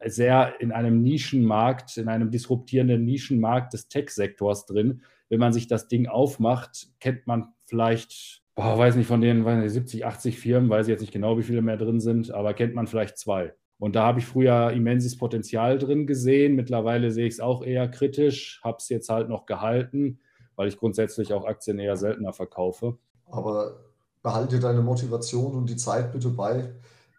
sehr 0.05 0.55
in 0.61 0.73
einem 0.73 1.03
Nischenmarkt, 1.03 1.99
in 1.99 2.09
einem 2.09 2.31
disruptierenden 2.31 3.05
Nischenmarkt 3.05 3.73
des 3.73 3.89
Tech-Sektors 3.89 4.65
drin 4.65 5.03
wenn 5.29 5.41
man 5.41 5.53
sich 5.53 5.67
das 5.67 5.89
Ding 5.89 6.07
aufmacht, 6.07 6.89
kennt 7.01 7.27
man 7.27 7.53
vielleicht, 7.65 8.43
boah, 8.55 8.79
weiß 8.79 8.97
nicht, 8.97 9.07
von 9.07 9.21
den 9.21 9.43
nicht, 9.43 9.73
70, 9.73 10.07
80 10.07 10.39
Firmen, 10.39 10.71
weiß 10.71 10.87
ich 10.87 10.93
jetzt 10.93 11.01
nicht 11.01 11.13
genau, 11.13 11.39
wie 11.39 11.43
viele 11.43 11.63
mehr 11.63 11.77
drin 11.77 12.01
sind, 12.01 12.31
aber 12.31 12.55
kennt 12.55 12.75
man 12.75 12.87
vielleicht 12.87 13.19
zwei. 13.19 13.55
Und 13.79 13.95
da 13.95 14.05
habe 14.05 14.21
ich 14.21 14.27
früher 14.27 14.71
immenses 14.71 15.19
Potenzial 15.19 15.79
drin 15.79 16.07
gesehen. 16.07 16.57
Mittlerweile 16.57 17.11
sehe 17.11 17.27
ich 17.27 17.35
es 17.35 17.41
auch 17.41 17.63
eher 17.63 17.89
kritisch, 17.89 18.61
habe 18.65 18.79
es 18.79 18.89
jetzt 18.89 19.11
halt 19.11 19.29
noch 19.29 19.45
gehalten, 19.45 20.19
weil 20.55 20.69
ich 20.69 20.79
grundsätzlich 20.79 21.33
auch 21.35 21.45
Aktien 21.45 21.79
eher 21.79 21.97
seltener 21.97 22.33
verkaufe. 22.33 22.97
Aber 23.27 23.81
behalte 24.23 24.61
deine 24.61 24.81
Motivation 24.81 25.55
und 25.55 25.69
die 25.69 25.77
Zeit 25.77 26.13
bitte 26.13 26.31
bei. 26.31 26.73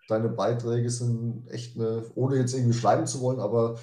Deine 0.08 0.30
Beiträge 0.30 0.90
sind 0.90 1.48
echt 1.50 1.76
eine, 1.76 2.06
ohne 2.16 2.38
jetzt 2.38 2.56
irgendwie 2.56 2.78
schreiben 2.78 3.06
zu 3.06 3.22
wollen, 3.22 3.40
aber 3.40 3.78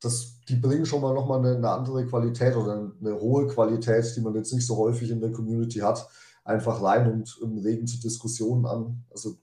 das, 0.00 0.40
die 0.48 0.56
bringen 0.56 0.86
schon 0.86 1.00
mal 1.00 1.14
nochmal 1.14 1.38
eine, 1.38 1.56
eine 1.56 1.70
andere 1.70 2.06
Qualität 2.06 2.56
oder 2.56 2.92
eine 3.00 3.20
hohe 3.20 3.46
Qualität, 3.46 4.12
die 4.14 4.20
man 4.20 4.34
jetzt 4.34 4.52
nicht 4.52 4.66
so 4.66 4.76
häufig 4.76 5.10
in 5.10 5.20
der 5.20 5.32
Community 5.32 5.78
hat, 5.78 6.08
einfach 6.44 6.82
rein 6.82 7.10
und 7.10 7.38
im 7.42 7.58
regen 7.58 7.86
zu 7.86 8.00
Diskussionen 8.00 8.66
an. 8.66 9.04
Also 9.10 9.38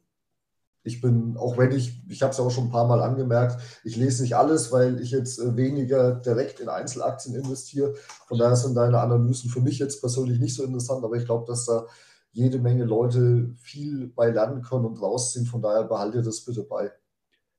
ich 0.83 1.01
bin, 1.01 1.37
auch 1.37 1.57
wenn 1.57 1.71
ich, 1.71 2.01
ich 2.09 2.21
habe 2.21 2.31
es 2.31 2.37
ja 2.37 2.43
auch 2.43 2.51
schon 2.51 2.65
ein 2.65 2.71
paar 2.71 2.87
Mal 2.87 3.01
angemerkt, 3.01 3.61
ich 3.83 3.95
lese 3.95 4.21
nicht 4.21 4.35
alles, 4.35 4.71
weil 4.71 4.99
ich 4.99 5.11
jetzt 5.11 5.39
äh, 5.39 5.55
weniger 5.55 6.15
direkt 6.15 6.59
in 6.59 6.69
Einzelaktien 6.69 7.35
investiere. 7.35 7.93
Von 8.27 8.37
daher 8.37 8.55
sind 8.55 8.75
deine 8.75 8.99
Analysen 8.99 9.49
für 9.49 9.61
mich 9.61 9.79
jetzt 9.79 10.01
persönlich 10.01 10.39
nicht 10.39 10.55
so 10.55 10.63
interessant, 10.63 11.03
aber 11.03 11.15
ich 11.15 11.25
glaube, 11.25 11.45
dass 11.47 11.65
da 11.65 11.87
jede 12.31 12.59
Menge 12.59 12.83
Leute 12.83 13.53
viel 13.57 14.07
bei 14.07 14.29
lernen 14.29 14.61
können 14.61 14.85
und 14.85 15.01
rausziehen. 15.01 15.45
Von 15.45 15.61
daher 15.61 15.83
behalte 15.83 16.21
das 16.21 16.41
bitte 16.41 16.63
bei. 16.63 16.91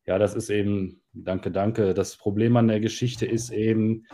Ja, 0.05 0.19
das 0.19 0.35
ist 0.35 0.51
eben, 0.51 1.01
danke, 1.15 1.51
danke. 1.51 1.95
Das 1.95 2.17
Problem 2.17 2.57
an 2.57 2.69
der 2.69 2.81
Geschichte 2.81 3.27
ist 3.27 3.51
eben, 3.51 4.07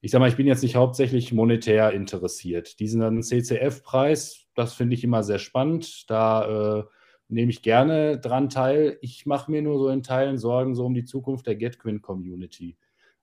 ich 0.00 0.10
sage 0.10 0.20
mal, 0.20 0.28
ich 0.28 0.36
bin 0.36 0.46
jetzt 0.46 0.62
nicht 0.62 0.76
hauptsächlich 0.76 1.32
monetär 1.32 1.92
interessiert. 1.92 2.78
Diesen 2.80 3.22
CCF-Preis, 3.22 4.46
das 4.54 4.74
finde 4.74 4.94
ich 4.94 5.04
immer 5.04 5.22
sehr 5.22 5.38
spannend. 5.38 6.10
Da 6.10 6.80
äh, 6.80 6.84
nehme 7.28 7.50
ich 7.50 7.62
gerne 7.62 8.18
dran 8.18 8.48
teil. 8.48 8.98
Ich 9.00 9.26
mache 9.26 9.50
mir 9.50 9.62
nur 9.62 9.78
so 9.78 9.88
in 9.88 10.02
Teilen 10.02 10.38
Sorgen 10.38 10.74
so 10.74 10.84
um 10.84 10.94
die 10.94 11.04
Zukunft 11.04 11.46
der 11.46 11.56
GetQuinn-Community. 11.56 12.76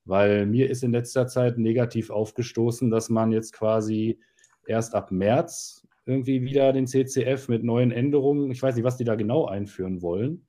Weil 0.06 0.46
mir 0.46 0.70
ist 0.70 0.84
in 0.84 0.92
letzter 0.92 1.28
Zeit 1.28 1.58
negativ 1.58 2.10
aufgestoßen, 2.10 2.90
dass 2.90 3.10
man 3.10 3.32
jetzt 3.32 3.54
quasi 3.54 4.20
erst 4.66 4.96
ab 4.96 5.12
März 5.12 5.88
irgendwie 6.06 6.42
wieder 6.42 6.74
den 6.74 6.88
CCF 6.88 7.50
mit 7.50 7.64
neuen 7.64 7.92
Änderungen, 7.92 8.50
ich 8.50 8.64
weiß 8.64 8.76
nicht, 8.76 8.84
was 8.84 8.98
die 8.98 9.04
da 9.04 9.16
genau 9.16 9.46
einführen 9.46 10.02
wollen, 10.02 10.48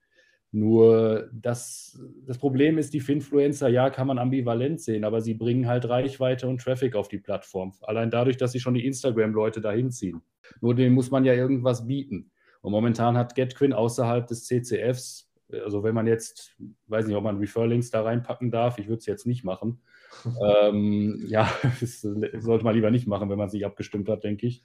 nur 0.52 1.30
das, 1.33 2.00
das 2.26 2.38
Problem 2.38 2.76
ist, 2.76 2.92
die 2.92 3.00
Finfluencer, 3.00 3.69
ja, 3.69 3.88
kann 3.88 4.09
man 4.09 4.19
ambivalent 4.19 4.80
sehen, 4.80 5.04
aber 5.04 5.21
sie 5.21 5.35
bringen 5.35 5.69
halt 5.69 5.88
Reichweite 5.88 6.49
und 6.49 6.61
Traffic 6.61 6.97
auf 6.97 7.09
die 7.09 7.19
Plattform. 7.19 7.73
Allein 7.83 8.11
dadurch, 8.11 8.37
dass 8.37 8.52
sie 8.52 8.61
schon 8.61 8.75
die 8.75 8.85
Instagram-Leute 8.85 9.61
dahin 9.61 9.92
ziehen. 9.92 10.23
Nur 10.61 10.75
denen 10.75 10.95
muss 10.95 11.12
man 11.12 11.25
ja 11.25 11.35
irgendwas 11.35 11.87
bieten. 11.87 12.33
Und 12.62 12.73
momentan 12.73 13.16
hat 13.16 13.37
GetQuinn 13.37 13.73
außerhalb 13.73 14.26
des 14.26 14.45
CCFs, 14.47 15.30
also 15.64 15.85
wenn 15.85 15.95
man 15.95 16.07
jetzt, 16.07 16.57
weiß 16.88 17.07
nicht, 17.07 17.16
ob 17.16 17.25
man 17.25 17.38
Referlinks 17.38 17.90
da 17.90 18.02
reinpacken 18.02 18.50
darf, 18.50 18.78
ich 18.78 18.88
würde 18.88 18.99
es 18.99 19.07
jetzt 19.07 19.26
nicht 19.26 19.45
machen. 19.45 19.80
ähm, 20.45 21.25
ja, 21.28 21.49
das 21.80 22.00
sollte 22.00 22.64
man 22.64 22.75
lieber 22.75 22.90
nicht 22.90 23.07
machen, 23.07 23.30
wenn 23.30 23.38
man 23.38 23.50
sich 23.50 23.64
abgestimmt 23.64 24.09
hat, 24.09 24.25
denke 24.25 24.49
ich. 24.49 24.64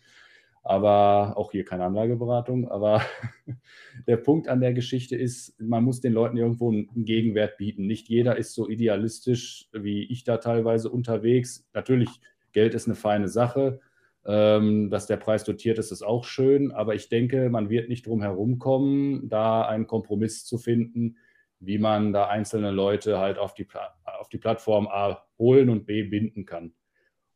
Aber 0.65 1.37
auch 1.37 1.51
hier 1.51 1.63
keine 1.63 1.85
Anlageberatung. 1.85 2.67
Aber 2.67 3.03
der 4.07 4.17
Punkt 4.17 4.47
an 4.47 4.61
der 4.61 4.73
Geschichte 4.73 5.15
ist, 5.15 5.53
man 5.61 5.83
muss 5.83 6.01
den 6.01 6.11
Leuten 6.11 6.37
irgendwo 6.37 6.71
einen 6.71 7.05
Gegenwert 7.05 7.57
bieten. 7.57 7.85
Nicht 7.85 8.09
jeder 8.09 8.35
ist 8.35 8.55
so 8.55 8.67
idealistisch 8.67 9.69
wie 9.73 10.03
ich 10.05 10.23
da 10.23 10.37
teilweise 10.37 10.89
unterwegs. 10.89 11.69
Natürlich, 11.75 12.09
Geld 12.51 12.73
ist 12.73 12.87
eine 12.87 12.95
feine 12.95 13.27
Sache. 13.27 13.79
Ähm, 14.25 14.89
dass 14.89 15.05
der 15.05 15.17
Preis 15.17 15.43
dotiert 15.43 15.77
ist, 15.77 15.91
ist 15.91 16.01
auch 16.01 16.23
schön. 16.23 16.71
Aber 16.71 16.95
ich 16.95 17.09
denke, 17.09 17.51
man 17.51 17.69
wird 17.69 17.87
nicht 17.87 18.07
drum 18.07 18.23
herum 18.23 18.57
kommen, 18.57 19.29
da 19.29 19.67
einen 19.67 19.85
Kompromiss 19.85 20.45
zu 20.45 20.57
finden, 20.57 21.17
wie 21.59 21.77
man 21.77 22.11
da 22.11 22.25
einzelne 22.27 22.71
Leute 22.71 23.19
halt 23.19 23.37
auf 23.37 23.53
die, 23.53 23.67
auf 24.03 24.29
die 24.29 24.39
Plattform 24.39 24.87
A 24.87 25.23
holen 25.37 25.69
und 25.69 25.85
B 25.85 26.01
binden 26.01 26.47
kann. 26.47 26.73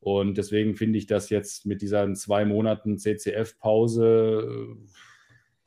Und 0.02 0.38
deswegen 0.38 0.76
finde 0.76 0.98
ich 0.98 1.08
das 1.08 1.30
jetzt 1.30 1.66
mit 1.66 1.82
dieser 1.82 2.12
zwei 2.14 2.46
Monaten 2.46 2.98
CCF-Pause, 2.98 4.78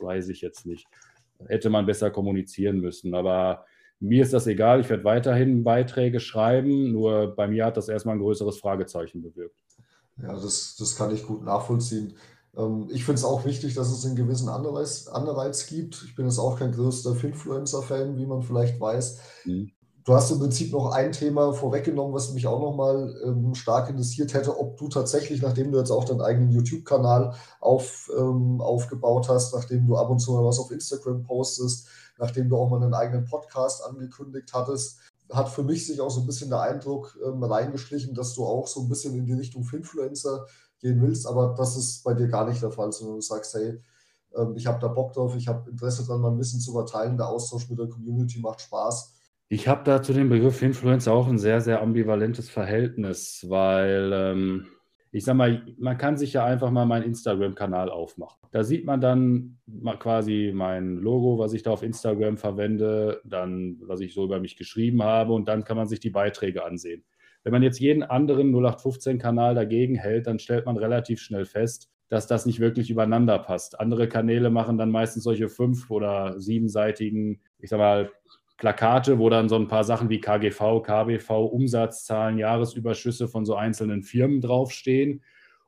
äh, 0.01 0.03
weiß 0.03 0.29
ich 0.29 0.41
jetzt 0.41 0.67
nicht. 0.67 0.87
Hätte 1.47 1.71
man 1.71 1.87
besser 1.87 2.11
kommunizieren 2.11 2.81
müssen. 2.81 3.15
Aber 3.15 3.67
mir 4.01 4.23
ist 4.23 4.33
das 4.33 4.47
egal. 4.47 4.81
Ich 4.81 4.89
werde 4.89 5.05
weiterhin 5.05 5.65
Beiträge 5.65 6.19
schreiben. 6.19 6.93
Nur 6.93 7.35
bei 7.35 7.47
mir 7.47 7.67
hat 7.67 7.77
das 7.77 7.89
erstmal 7.89 8.17
ein 8.17 8.23
größeres 8.23 8.59
Fragezeichen 8.59 9.23
bewirkt. 9.23 9.57
Ja, 10.23 10.33
das, 10.33 10.77
das 10.79 10.97
kann 10.97 11.15
ich 11.15 11.27
gut 11.27 11.45
nachvollziehen. 11.45 12.15
Ähm, 12.57 12.89
ich 12.91 13.05
finde 13.05 13.19
es 13.19 13.25
auch 13.25 13.45
wichtig, 13.45 13.75
dass 13.75 13.91
es 13.91 14.07
einen 14.07 14.17
gewissen 14.17 14.49
Anreiz, 14.49 15.09
Anreiz 15.09 15.67
gibt. 15.67 16.03
Ich 16.07 16.15
bin 16.15 16.25
jetzt 16.25 16.39
auch 16.39 16.59
kein 16.59 16.73
größter 16.73 17.15
Finfluencer-Fan, 17.15 18.17
wie 18.17 18.27
man 18.27 18.43
vielleicht 18.43 18.81
weiß. 18.81 19.21
Mhm 19.45 19.73
du 20.05 20.15
hast 20.15 20.31
im 20.31 20.39
Prinzip 20.39 20.73
noch 20.73 20.93
ein 20.93 21.13
Thema 21.13 21.53
vorweggenommen, 21.53 22.13
was 22.13 22.33
mich 22.33 22.47
auch 22.47 22.61
nochmal 22.61 23.15
ähm, 23.25 23.55
stark 23.55 23.89
interessiert 23.89 24.35
hätte, 24.35 24.59
ob 24.59 24.77
du 24.77 24.89
tatsächlich, 24.89 25.43
nachdem 25.43 25.73
du 25.73 25.79
jetzt 25.79 25.91
auch 25.91 26.05
deinen 26.05 26.21
eigenen 26.21 26.51
YouTube-Kanal 26.51 27.35
auf, 27.61 28.11
ähm, 28.17 28.61
aufgebaut 28.61 29.29
hast, 29.29 29.55
nachdem 29.55 29.87
du 29.87 29.97
ab 29.97 30.11
und 30.11 30.19
zu 30.19 30.33
mal 30.33 30.45
was 30.45 30.59
auf 30.59 30.71
Instagram 30.71 31.23
postest, 31.23 31.89
nachdem 32.19 32.49
du 32.49 32.57
auch 32.57 32.69
mal 32.69 32.83
einen 32.83 32.95
eigenen 32.95 33.25
Podcast 33.25 33.85
angekündigt 33.85 34.51
hattest, 34.53 34.99
hat 35.31 35.49
für 35.49 35.63
mich 35.63 35.87
sich 35.87 36.01
auch 36.01 36.11
so 36.11 36.21
ein 36.21 36.27
bisschen 36.27 36.51
der 36.51 36.61
Eindruck 36.61 37.17
ähm, 37.25 37.43
reingeschlichen, 37.43 38.15
dass 38.15 38.35
du 38.35 38.45
auch 38.45 38.67
so 38.67 38.81
ein 38.81 38.89
bisschen 38.89 39.15
in 39.15 39.25
die 39.25 39.33
Richtung 39.33 39.65
Finfluencer 39.65 40.47
gehen 40.81 41.01
willst, 41.01 41.27
aber 41.27 41.55
das 41.57 41.77
ist 41.77 42.03
bei 42.03 42.13
dir 42.13 42.29
gar 42.29 42.47
nicht 42.47 42.61
der 42.61 42.73
Fall, 42.73 42.93
sondern 42.93 43.17
du 43.17 43.23
sagst, 43.23 43.55
hey, 43.55 43.81
ähm, 44.37 44.55
ich 44.57 44.67
habe 44.67 44.81
da 44.81 44.89
Bock 44.89 45.13
drauf, 45.13 45.37
ich 45.37 45.49
habe 45.49 45.71
Interesse 45.71 46.05
daran, 46.05 46.21
mein 46.21 46.39
Wissen 46.39 46.61
zu 46.61 46.73
verteilen, 46.73 47.17
der 47.17 47.29
Austausch 47.29 47.69
mit 47.71 47.79
der 47.79 47.89
Community 47.89 48.41
macht 48.41 48.61
Spaß. 48.61 49.12
Ich 49.53 49.69
habe 49.69 49.83
da 49.85 50.01
zu 50.01 50.15
dem 50.15 50.31
Begriff 50.31 50.63
Influencer 50.63 51.13
auch 51.13 51.29
ein 51.29 51.37
sehr, 51.37 51.61
sehr 51.61 51.83
ambivalentes 51.83 52.49
Verhältnis, 52.49 53.45
weil 53.51 54.11
ähm, 54.15 54.69
ich 55.11 55.27
sag 55.27 55.35
mal, 55.35 55.67
man 55.77 55.99
kann 55.99 56.17
sich 56.17 56.33
ja 56.33 56.47
einfach 56.47 56.71
mal 56.71 56.87
meinen 56.87 57.03
Instagram-Kanal 57.03 57.91
aufmachen. 57.91 58.39
Da 58.51 58.65
sieht 58.65 58.87
man 58.87 59.03
dann 59.03 59.59
quasi 59.99 60.53
mein 60.55 60.97
Logo, 60.97 61.39
was 61.39 61.53
ich 61.53 61.63
da 61.63 61.71
auf 61.71 61.83
Instagram 61.83 62.39
verwende, 62.39 63.21
dann, 63.27 63.77
was 63.83 64.01
ich 64.01 64.15
so 64.15 64.25
über 64.25 64.41
mich 64.41 64.57
geschrieben 64.57 65.03
habe 65.03 65.35
und 65.35 65.49
dann 65.49 65.65
kann 65.65 65.77
man 65.77 65.87
sich 65.87 66.01
die 66.01 66.09
Beiträge 66.09 66.65
ansehen. 66.65 67.05
Wenn 67.45 67.53
man 67.53 67.63
jetzt 67.63 67.79
jeden 67.79 68.05
anderen 68.05 68.55
0815-Kanal 68.55 69.55
dagegen 69.55 69.97
hält, 69.97 70.29
dann 70.29 70.39
stellt 70.39 70.65
man 70.65 70.79
relativ 70.79 71.21
schnell 71.21 71.45
fest, 71.45 71.91
dass 72.09 72.27
das 72.27 72.47
nicht 72.47 72.61
wirklich 72.61 72.89
übereinander 72.89 73.39
passt. 73.39 73.79
Andere 73.79 74.09
Kanäle 74.09 74.49
machen 74.49 74.79
dann 74.79 74.91
meistens 74.91 75.25
solche 75.25 75.51
fünf- 75.51 75.91
oder 75.91 76.41
siebenseitigen, 76.41 77.43
ich 77.59 77.69
sag 77.69 77.81
mal, 77.81 78.11
Plakate, 78.63 79.19
wo 79.19 79.29
dann 79.29 79.49
so 79.49 79.57
ein 79.57 79.67
paar 79.67 79.83
Sachen 79.83 80.09
wie 80.09 80.21
KGV, 80.21 80.85
KBV, 80.85 81.31
Umsatzzahlen, 81.31 82.39
Jahresüberschüsse 82.39 83.27
von 83.27 83.45
so 83.45 83.57
einzelnen 83.57 84.05
Firmen 84.05 84.41
draufstehen 84.41 85.21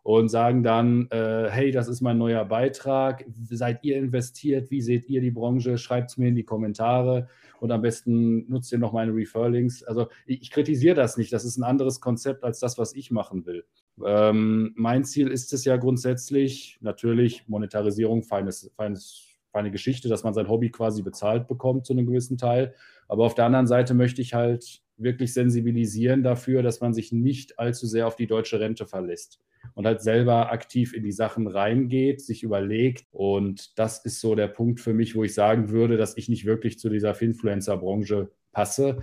und 0.05 0.29
sagen 0.29 0.63
dann, 0.63 1.09
äh, 1.11 1.49
hey, 1.51 1.73
das 1.73 1.89
ist 1.89 2.03
mein 2.03 2.19
neuer 2.19 2.45
Beitrag, 2.45 3.25
seid 3.51 3.83
ihr 3.83 3.97
investiert, 3.97 4.71
wie 4.71 4.81
seht 4.81 5.09
ihr 5.09 5.21
die 5.21 5.33
Branche, 5.33 5.77
schreibt 5.77 6.11
es 6.13 6.19
mir 6.19 6.29
in 6.29 6.37
die 6.37 6.45
Kommentare 6.45 7.27
und 7.59 7.73
am 7.73 7.83
besten 7.83 8.49
nutzt 8.49 8.71
ihr 8.71 8.79
noch 8.79 8.93
meine 8.93 9.13
Referlinks. 9.13 9.83
Also 9.83 10.07
ich, 10.25 10.43
ich 10.43 10.51
kritisiere 10.53 10.95
das 10.95 11.17
nicht, 11.17 11.33
das 11.33 11.45
ist 11.45 11.57
ein 11.57 11.65
anderes 11.65 12.01
Konzept 12.01 12.45
als 12.45 12.61
das, 12.61 12.79
was 12.79 12.95
ich 12.95 13.11
machen 13.11 13.45
will. 13.45 13.65
Ähm, 14.07 14.73
mein 14.77 15.03
Ziel 15.03 15.27
ist 15.33 15.53
es 15.53 15.65
ja 15.65 15.79
grundsätzlich, 15.79 16.79
natürlich 16.81 17.49
Monetarisierung, 17.49 18.23
feines, 18.23 18.71
feines 18.77 19.24
eine 19.61 19.71
Geschichte, 19.71 20.09
dass 20.09 20.25
man 20.25 20.35
sein 20.35 20.49
Hobby 20.49 20.71
quasi 20.71 21.03
bezahlt 21.03 21.47
bekommt 21.49 21.87
zu 21.87 21.93
einem 21.93 22.07
gewissen 22.07 22.39
Teil. 22.39 22.75
Aber 23.09 23.25
auf 23.25 23.35
der 23.35 23.47
anderen 23.47 23.67
Seite 23.67 23.95
möchte 23.95 24.23
ich 24.23 24.35
halt 24.35 24.83
wirklich 24.97 25.33
sensibilisieren 25.33 26.23
dafür, 26.23 26.63
dass 26.63 26.81
man 26.81 26.95
sich 26.95 27.13
nicht 27.13 27.59
allzu 27.59 27.87
sehr 27.87 28.07
auf 28.07 28.17
die 28.17 28.27
deutsche 28.27 28.61
Rente 28.61 28.87
verlässt 28.87 29.41
und 29.75 29.87
halt 29.87 30.03
selber 30.03 30.53
aktiv 30.53 30.95
in 30.95 31.03
die 31.03 31.13
Sachen 31.13 31.47
reingeht, 31.47 32.21
sich 32.21 32.43
überlegt. 32.43 33.07
Und 33.11 33.79
das 33.79 34.05
ist 34.05 34.21
so 34.21 34.35
der 34.35 34.49
Punkt 34.49 34.81
für 34.81 34.93
mich, 34.93 35.15
wo 35.15 35.25
ich 35.25 35.35
sagen 35.35 35.71
würde, 35.71 35.97
dass 35.97 36.17
ich 36.17 36.29
nicht 36.29 36.45
wirklich 36.45 36.79
zu 36.79 36.89
dieser 36.89 37.15
Finfluencer-Branche 37.15 38.31
passe. 38.53 38.99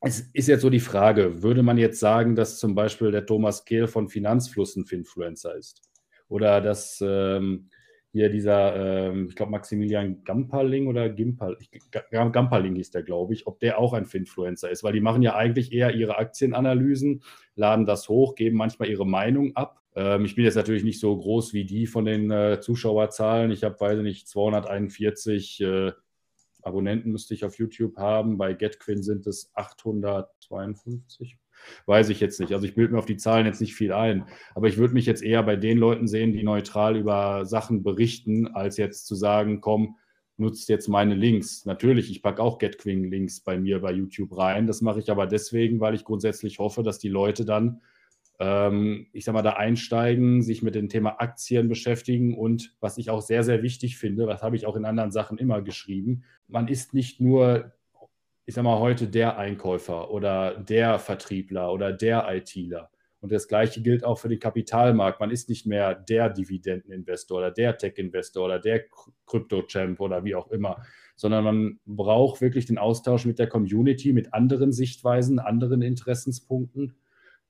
Es 0.00 0.20
ist 0.32 0.46
jetzt 0.46 0.62
so 0.62 0.70
die 0.70 0.80
Frage, 0.80 1.42
würde 1.42 1.62
man 1.62 1.78
jetzt 1.78 2.00
sagen, 2.00 2.36
dass 2.36 2.58
zum 2.58 2.74
Beispiel 2.74 3.10
der 3.10 3.26
Thomas 3.26 3.64
Kehl 3.64 3.88
von 3.88 4.08
Finanzfluss 4.08 4.76
ein 4.76 4.86
Finfluencer 4.86 5.56
ist? 5.56 5.82
Oder 6.28 6.60
dass 6.60 7.02
ähm, 7.06 7.68
hier 8.16 8.30
dieser, 8.30 9.10
ähm, 9.10 9.26
ich 9.28 9.36
glaube, 9.36 9.52
Maximilian 9.52 10.24
Gamperling 10.24 10.86
oder 10.86 11.10
Gimperl, 11.10 11.58
Gamperling 12.10 12.74
hieß 12.74 12.90
der, 12.90 13.02
glaube 13.02 13.34
ich, 13.34 13.46
ob 13.46 13.60
der 13.60 13.78
auch 13.78 13.92
ein 13.92 14.06
Finfluencer 14.06 14.70
ist, 14.70 14.82
weil 14.82 14.94
die 14.94 15.02
machen 15.02 15.20
ja 15.20 15.34
eigentlich 15.34 15.70
eher 15.70 15.94
ihre 15.94 16.16
Aktienanalysen, 16.16 17.22
laden 17.56 17.84
das 17.84 18.08
hoch, 18.08 18.34
geben 18.34 18.56
manchmal 18.56 18.88
ihre 18.88 19.06
Meinung 19.06 19.54
ab. 19.54 19.82
Ähm, 19.94 20.24
ich 20.24 20.34
bin 20.34 20.46
jetzt 20.46 20.54
natürlich 20.54 20.82
nicht 20.82 20.98
so 20.98 21.14
groß 21.14 21.52
wie 21.52 21.66
die 21.66 21.86
von 21.86 22.06
den 22.06 22.30
äh, 22.30 22.58
Zuschauerzahlen. 22.58 23.50
Ich 23.50 23.64
habe, 23.64 23.78
weiß 23.78 24.00
nicht, 24.00 24.26
241 24.28 25.60
äh, 25.60 25.92
Abonnenten 26.62 27.12
müsste 27.12 27.34
ich 27.34 27.44
auf 27.44 27.58
YouTube 27.58 27.98
haben. 27.98 28.38
Bei 28.38 28.54
GetQuinn 28.54 29.02
sind 29.02 29.26
es 29.26 29.50
852 29.54 31.36
Weiß 31.86 32.08
ich 32.08 32.20
jetzt 32.20 32.40
nicht. 32.40 32.52
Also 32.52 32.66
ich 32.66 32.74
bilde 32.74 32.92
mir 32.92 32.98
auf 32.98 33.06
die 33.06 33.16
Zahlen 33.16 33.46
jetzt 33.46 33.60
nicht 33.60 33.74
viel 33.74 33.92
ein. 33.92 34.26
Aber 34.54 34.68
ich 34.68 34.76
würde 34.76 34.94
mich 34.94 35.06
jetzt 35.06 35.22
eher 35.22 35.42
bei 35.42 35.56
den 35.56 35.78
Leuten 35.78 36.06
sehen, 36.08 36.32
die 36.32 36.42
neutral 36.42 36.96
über 36.96 37.44
Sachen 37.46 37.82
berichten, 37.82 38.48
als 38.48 38.76
jetzt 38.76 39.06
zu 39.06 39.14
sagen, 39.14 39.60
komm, 39.60 39.96
nutzt 40.38 40.68
jetzt 40.68 40.88
meine 40.88 41.14
Links. 41.14 41.64
Natürlich, 41.64 42.10
ich 42.10 42.22
packe 42.22 42.42
auch 42.42 42.58
GetQueen-Links 42.58 43.40
bei 43.40 43.58
mir 43.58 43.80
bei 43.80 43.92
YouTube 43.92 44.36
rein. 44.36 44.66
Das 44.66 44.80
mache 44.80 45.00
ich 45.00 45.10
aber 45.10 45.26
deswegen, 45.26 45.80
weil 45.80 45.94
ich 45.94 46.04
grundsätzlich 46.04 46.58
hoffe, 46.58 46.82
dass 46.82 46.98
die 46.98 47.08
Leute 47.08 47.44
dann, 47.44 47.80
ähm, 48.38 49.06
ich 49.12 49.24
sag 49.24 49.32
mal, 49.32 49.42
da 49.42 49.54
einsteigen, 49.54 50.42
sich 50.42 50.62
mit 50.62 50.74
dem 50.74 50.88
Thema 50.88 51.20
Aktien 51.20 51.68
beschäftigen 51.68 52.36
und 52.36 52.74
was 52.80 52.98
ich 52.98 53.10
auch 53.10 53.22
sehr, 53.22 53.44
sehr 53.44 53.62
wichtig 53.62 53.96
finde, 53.96 54.26
was 54.26 54.42
habe 54.42 54.56
ich 54.56 54.66
auch 54.66 54.76
in 54.76 54.84
anderen 54.84 55.10
Sachen 55.10 55.38
immer 55.38 55.62
geschrieben, 55.62 56.24
man 56.48 56.68
ist 56.68 56.92
nicht 56.92 57.20
nur 57.20 57.72
ich 58.46 58.54
sag 58.54 58.62
mal, 58.62 58.78
heute 58.78 59.08
der 59.08 59.38
Einkäufer 59.38 60.10
oder 60.10 60.56
der 60.56 61.00
Vertriebler 61.00 61.72
oder 61.72 61.92
der 61.92 62.26
ITler. 62.32 62.90
Und 63.20 63.32
das 63.32 63.48
Gleiche 63.48 63.82
gilt 63.82 64.04
auch 64.04 64.20
für 64.20 64.28
den 64.28 64.38
Kapitalmarkt. 64.38 65.18
Man 65.18 65.32
ist 65.32 65.48
nicht 65.48 65.66
mehr 65.66 65.96
der 65.96 66.30
Dividendeninvestor 66.30 67.38
oder 67.38 67.50
der 67.50 67.76
Tech-Investor 67.76 68.44
oder 68.44 68.60
der 68.60 68.84
Krypto-Champ 69.26 69.98
oder 69.98 70.24
wie 70.24 70.36
auch 70.36 70.48
immer, 70.52 70.80
sondern 71.16 71.42
man 71.42 71.80
braucht 71.86 72.40
wirklich 72.40 72.66
den 72.66 72.78
Austausch 72.78 73.24
mit 73.24 73.40
der 73.40 73.48
Community, 73.48 74.12
mit 74.12 74.32
anderen 74.32 74.70
Sichtweisen, 74.70 75.40
anderen 75.40 75.82
Interessenspunkten. 75.82 76.94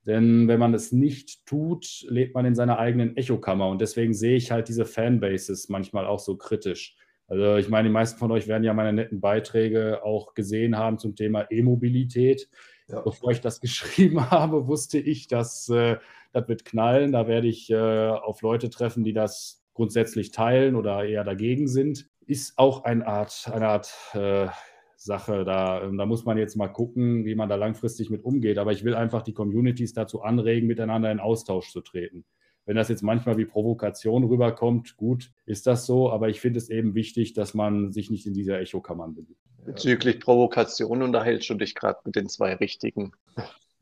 Denn 0.07 0.49
wenn 0.49 0.61
man 0.61 0.73
es 0.73 0.93
nicht 0.93 1.45
tut, 1.45 2.07
lebt 2.09 2.35
man 2.35 2.47
in 2.47 2.55
seiner 2.55 2.79
eigenen 2.79 3.19
Echokammer. 3.19 3.69
Und 3.69 3.83
deswegen 3.83 4.15
sehe 4.15 4.37
ich 4.37 4.51
halt 4.51 4.69
diese 4.69 4.87
Fanbases 4.87 5.69
manchmal 5.69 6.07
auch 6.07 6.21
so 6.21 6.39
kritisch. 6.39 6.97
Also 7.29 7.57
ich 7.57 7.69
meine, 7.69 7.89
die 7.89 7.93
meisten 7.93 8.19
von 8.19 8.31
euch 8.31 8.47
werden 8.47 8.65
ja 8.65 8.73
meine 8.73 8.93
netten 8.93 9.21
Beiträge 9.21 10.05
auch 10.05 10.35
gesehen 10.35 10.77
haben 10.77 10.99
zum 10.99 11.17
Thema 11.17 11.47
E-Mobilität. 11.51 12.49
Ja. 12.89 13.01
Bevor 13.01 13.33
ich 13.33 13.41
das 13.41 13.61
geschrieben 13.61 14.31
habe, 14.31 14.69
wusste 14.69 14.99
ich, 14.99 15.27
dass 15.27 15.69
äh, 15.69 15.97
das 16.33 16.49
wird 16.49 16.65
knallen. 16.65 17.13
Da 17.13 17.27
werde 17.27 17.49
ich 17.49 17.71
äh, 17.71 17.77
auf 17.77 18.43
Leute 18.43 18.71
treffen, 18.71 19.05
die 19.05 19.13
das 19.13 19.65
grundsätzlich 19.75 20.31
teilen 20.31 20.77
oder 20.77 21.05
eher 21.05 21.25
dagegen 21.25 21.69
sind. 21.69 22.09
Ist 22.27 22.59
auch 22.59 22.85
eine 22.85 23.07
Art, 23.07 23.51
eine 23.53 23.69
Art 23.69 23.93
äh, 24.15 24.49
Sache. 24.97 25.45
Da, 25.45 25.83
ähm, 25.83 25.99
da 25.99 26.07
muss 26.07 26.25
man 26.25 26.39
jetzt 26.39 26.57
mal 26.57 26.69
gucken, 26.69 27.25
wie 27.25 27.35
man 27.35 27.49
da 27.49 27.57
langfristig 27.57 28.11
mit 28.11 28.25
umgeht. 28.25 28.59
Aber 28.59 28.73
ich 28.73 28.85
will 28.85 28.95
einfach 28.95 29.23
die 29.23 29.35
Communities 29.35 29.93
dazu 29.93 30.23
anregen, 30.23 30.67
miteinander 30.67 31.11
in 31.11 31.21
Austausch 31.21 31.71
zu 31.71 31.81
treten. 31.81 32.25
Wenn 32.67 32.77
das 32.77 32.89
jetzt 32.89 33.03
manchmal 33.03 33.39
wie 33.39 33.45
Provokation 33.45 34.25
rüberkommt, 34.25 34.97
gut, 34.97 35.31
ist 35.47 35.67
das 35.67 35.87
so. 35.87 36.11
Aber 36.11 36.29
ich 36.29 36.41
finde 36.41 36.59
es 36.59 36.69
eben 36.69 36.95
wichtig, 36.95 37.33
dass 37.33 37.55
man 37.55 37.93
sich 37.93 38.11
nicht 38.11 38.27
in 38.27 38.35
dieser 38.35 38.61
Echokammern 38.61 39.15
bewegt. 39.15 39.41
Bezüglich 39.65 40.21
Provokation 40.21 41.03
unterhältst 41.03 41.49
du 41.49 41.55
dich 41.55 41.75
gerade 41.75 42.01
mit 42.05 42.17
den 42.17 42.29
zwei 42.29 42.55
Richtigen. 42.55 43.13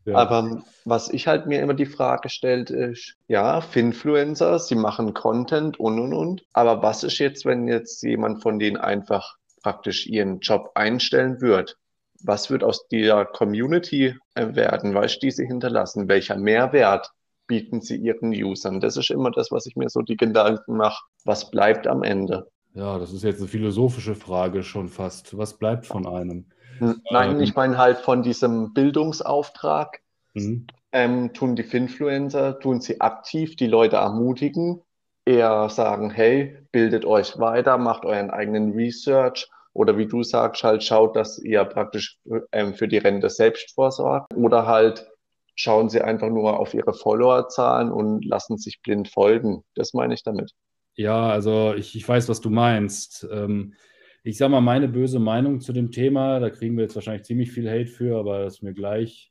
Ja. 0.04 0.16
Aber 0.16 0.62
was 0.84 1.08
ich 1.08 1.26
halt 1.26 1.46
mir 1.46 1.62
immer 1.62 1.72
die 1.72 1.86
Frage 1.86 2.28
stellt, 2.28 2.70
ist, 2.70 3.16
ja, 3.26 3.62
Finfluencer, 3.62 4.58
sie 4.58 4.74
machen 4.74 5.14
Content 5.14 5.80
und 5.80 5.98
und 5.98 6.12
und. 6.12 6.44
Aber 6.52 6.82
was 6.82 7.04
ist 7.04 7.18
jetzt, 7.18 7.46
wenn 7.46 7.68
jetzt 7.68 8.02
jemand 8.02 8.42
von 8.42 8.58
denen 8.58 8.76
einfach 8.76 9.36
praktisch 9.62 10.06
ihren 10.06 10.40
Job 10.40 10.72
einstellen 10.74 11.40
wird? 11.40 11.78
Was 12.22 12.50
wird 12.50 12.64
aus 12.64 12.86
der 12.88 13.24
Community 13.24 14.14
werden? 14.34 14.94
Weißt 14.94 15.16
du, 15.16 15.26
die 15.26 15.30
sie 15.30 15.46
hinterlassen? 15.46 16.08
Welcher 16.08 16.36
Mehrwert 16.36 17.10
bieten 17.46 17.80
sie 17.80 17.96
ihren 17.96 18.30
Usern? 18.30 18.80
Das 18.80 18.96
ist 18.96 19.10
immer 19.10 19.30
das, 19.30 19.50
was 19.50 19.66
ich 19.66 19.76
mir 19.76 19.88
so 19.88 20.02
die 20.02 20.16
Gedanken 20.16 20.76
mache. 20.76 21.04
Was 21.24 21.50
bleibt 21.50 21.86
am 21.86 22.02
Ende? 22.02 22.48
Ja, 22.74 22.98
das 22.98 23.12
ist 23.12 23.22
jetzt 23.22 23.38
eine 23.38 23.48
philosophische 23.48 24.14
Frage 24.14 24.62
schon 24.62 24.88
fast. 24.88 25.36
Was 25.38 25.54
bleibt 25.54 25.86
von 25.86 26.06
einem? 26.06 26.46
Hm, 26.78 27.00
nein, 27.10 27.36
ähm, 27.36 27.40
ich 27.40 27.54
meine 27.54 27.78
halt 27.78 27.98
von 27.98 28.22
diesem 28.22 28.72
Bildungsauftrag. 28.72 30.00
Mhm. 30.34 30.66
Ähm, 30.92 31.32
tun 31.32 31.56
die 31.56 31.62
Finfluencer, 31.62 32.58
tun 32.58 32.80
sie 32.80 33.00
aktiv 33.00 33.56
die 33.56 33.66
Leute 33.66 33.96
ermutigen, 33.96 34.82
eher 35.24 35.68
sagen, 35.68 36.10
hey, 36.10 36.58
bildet 36.72 37.04
euch 37.04 37.38
weiter, 37.38 37.78
macht 37.78 38.04
euren 38.04 38.30
eigenen 38.30 38.72
Research 38.72 39.48
oder 39.72 39.98
wie 39.98 40.06
du 40.06 40.22
sagst, 40.22 40.62
halt 40.62 40.84
schaut, 40.84 41.16
dass 41.16 41.38
ihr 41.38 41.64
praktisch 41.64 42.18
ähm, 42.52 42.74
für 42.74 42.88
die 42.88 42.98
Rente 42.98 43.28
selbst 43.28 43.74
vorsorgt 43.74 44.32
oder 44.34 44.66
halt 44.66 45.06
schauen 45.54 45.88
sie 45.88 46.00
einfach 46.00 46.30
nur 46.30 46.58
auf 46.58 46.74
ihre 46.74 46.94
Followerzahlen 46.94 47.90
und 47.92 48.24
lassen 48.24 48.58
sich 48.58 48.80
blind 48.82 49.08
folgen. 49.08 49.64
Das 49.74 49.94
meine 49.94 50.14
ich 50.14 50.22
damit. 50.22 50.52
Ja, 50.96 51.28
also 51.28 51.74
ich, 51.74 51.96
ich 51.96 52.08
weiß, 52.08 52.28
was 52.28 52.40
du 52.40 52.50
meinst. 52.50 53.26
Ähm, 53.30 53.74
ich 54.22 54.38
sage 54.38 54.52
mal, 54.52 54.60
meine 54.60 54.88
böse 54.88 55.18
Meinung 55.18 55.60
zu 55.60 55.72
dem 55.72 55.90
Thema, 55.90 56.40
da 56.40 56.50
kriegen 56.50 56.76
wir 56.76 56.84
jetzt 56.84 56.94
wahrscheinlich 56.94 57.24
ziemlich 57.24 57.52
viel 57.52 57.68
Hate 57.68 57.86
für, 57.90 58.18
aber 58.18 58.44
das 58.44 58.54
ist 58.54 58.62
mir 58.62 58.74
gleich. 58.74 59.30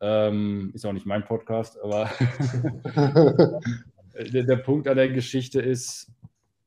Ähm, 0.00 0.70
ist 0.74 0.86
auch 0.86 0.92
nicht 0.92 1.06
mein 1.06 1.24
Podcast, 1.24 1.78
aber 1.82 2.10
der, 4.32 4.44
der 4.44 4.56
Punkt 4.56 4.88
an 4.88 4.96
der 4.96 5.10
Geschichte 5.10 5.60
ist, 5.60 6.10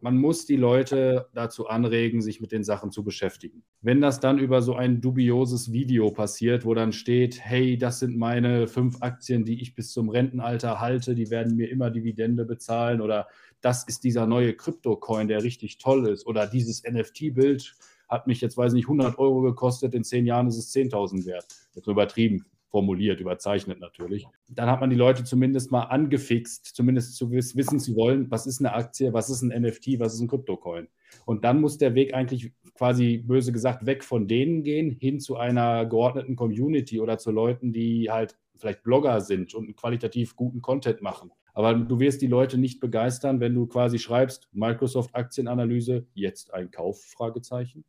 man 0.04 0.18
muss 0.18 0.46
die 0.46 0.58
Leute 0.58 1.30
dazu 1.34 1.68
anregen, 1.68 2.22
sich 2.22 2.42
mit 2.42 2.52
den 2.52 2.66
Sachen 2.66 2.92
zu 2.92 3.06
beschäftigen. 3.06 3.64
Wenn 3.82 4.02
das 4.02 4.20
dann 4.20 4.38
über 4.38 4.62
so 4.62 4.76
ein 4.76 5.00
dubioses 5.00 5.72
Video 5.72 6.12
passiert, 6.12 6.66
wo 6.66 6.74
dann 6.74 6.92
steht, 6.92 7.40
hey, 7.40 7.78
das 7.78 8.00
sind 8.00 8.18
meine 8.18 8.68
fünf 8.68 9.02
Aktien, 9.02 9.46
die 9.46 9.62
ich 9.62 9.76
bis 9.76 9.94
zum 9.94 10.10
Rentenalter 10.10 10.82
halte, 10.82 11.16
die 11.16 11.30
werden 11.30 11.56
mir 11.56 11.72
immer 11.72 11.90
Dividende 11.90 12.44
bezahlen 12.44 13.00
oder 13.00 13.28
das 13.62 13.86
ist 13.86 14.04
dieser 14.04 14.28
neue 14.28 14.54
Krypto-Coin, 14.54 15.30
der 15.30 15.42
richtig 15.42 15.78
toll 15.78 16.10
ist 16.10 16.28
oder 16.28 16.48
dieses 16.48 16.84
NFT-Bild 16.84 17.74
hat 18.10 18.28
mich 18.28 18.42
jetzt, 18.42 18.58
weiß 18.58 18.74
nicht, 18.74 18.86
100 18.86 19.18
Euro 19.18 19.42
gekostet, 19.42 19.96
in 19.96 20.04
zehn 20.04 20.26
Jahren 20.26 20.48
ist 20.48 20.58
es 20.58 20.74
10.000 20.76 21.26
wert. 21.26 21.46
Jetzt 21.74 21.88
übertrieben 21.88 22.46
formuliert, 22.74 23.20
überzeichnet 23.20 23.80
natürlich. 23.80 24.26
Dann 24.50 24.68
hat 24.68 24.82
man 24.82 24.90
die 24.90 24.96
Leute 24.96 25.24
zumindest 25.24 25.72
mal 25.72 25.84
angefixt, 25.84 26.66
zumindest 26.76 27.16
zu 27.16 27.30
wissen 27.30 27.80
zu 27.80 27.96
wollen, 27.96 28.32
was 28.32 28.48
ist 28.48 28.62
eine 28.62 28.74
Aktie, 28.74 29.14
was 29.14 29.30
ist 29.30 29.44
ein 29.44 29.62
NFT, 29.62 30.00
was 30.00 30.16
ist 30.16 30.22
ein 30.22 30.28
Kryptocoin. 30.28 30.88
Und 31.26 31.44
dann 31.44 31.62
muss 31.62 31.78
der 31.78 31.94
Weg 31.94 32.16
eigentlich 32.16 32.52
quasi 32.74 33.20
böse 33.20 33.52
gesagt 33.52 33.86
weg 33.86 34.04
von 34.04 34.28
denen 34.28 34.64
gehen, 34.64 34.98
hin 35.00 35.20
zu 35.20 35.38
einer 35.38 35.86
geordneten 35.86 36.36
Community 36.36 37.00
oder 37.00 37.20
zu 37.20 37.30
Leuten, 37.30 37.74
die 37.74 38.10
halt 38.10 38.40
vielleicht 38.58 38.82
Blogger 38.82 39.22
sind 39.22 39.54
und 39.54 39.76
qualitativ 39.76 40.36
guten 40.36 40.64
Content 40.64 41.04
machen. 41.04 41.30
Aber 41.54 41.76
du 41.76 42.00
wirst 42.00 42.24
die 42.24 42.28
Leute 42.28 42.58
nicht 42.58 42.80
begeistern, 42.80 43.40
wenn 43.40 43.54
du 43.54 43.68
quasi 43.68 44.00
schreibst, 44.00 44.50
Microsoft 44.52 45.14
Aktienanalyse, 45.14 46.08
jetzt 46.16 46.52
ein 46.52 46.72
Kauf, 46.72 47.04
Fragezeichen 47.04 47.86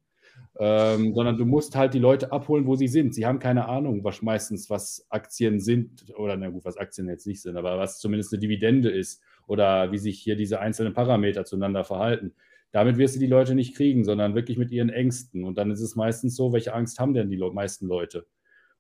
ähm, 0.59 1.15
sondern 1.15 1.37
du 1.37 1.45
musst 1.45 1.75
halt 1.75 1.95
die 1.95 1.99
Leute 1.99 2.31
abholen, 2.31 2.67
wo 2.67 2.77
sie 2.77 2.87
sind. 2.87 3.15
Sie 3.15 3.27
haben 3.27 3.39
keine 3.39 3.69
Ahnung, 3.69 4.05
was 4.05 4.23
meistens, 4.23 4.71
was 4.71 5.07
Aktien 5.11 5.59
sind, 5.61 6.05
oder 6.17 6.37
na 6.37 6.51
gut, 6.51 6.65
was 6.65 6.77
Aktien 6.77 7.09
jetzt 7.09 7.27
nicht 7.27 7.43
sind, 7.43 7.57
aber 7.57 7.79
was 7.79 7.99
zumindest 7.99 8.33
eine 8.33 8.41
Dividende 8.41 8.91
ist 8.91 9.23
oder 9.47 9.91
wie 9.91 9.99
sich 9.99 10.21
hier 10.21 10.37
diese 10.37 10.61
einzelnen 10.61 10.95
Parameter 10.95 11.45
zueinander 11.45 11.85
verhalten. 11.85 12.35
Damit 12.71 12.99
wirst 12.99 13.17
du 13.17 13.21
die 13.21 13.27
Leute 13.27 13.55
nicht 13.55 13.77
kriegen, 13.77 14.05
sondern 14.05 14.35
wirklich 14.35 14.59
mit 14.59 14.71
ihren 14.71 14.91
Ängsten. 14.91 15.45
Und 15.45 15.59
dann 15.59 15.71
ist 15.71 15.81
es 15.81 15.97
meistens 15.97 16.35
so, 16.35 16.53
welche 16.53 16.75
Angst 16.75 16.99
haben 16.99 17.15
denn 17.15 17.31
die 17.31 17.37
meisten 17.37 17.87
Leute? 17.87 18.27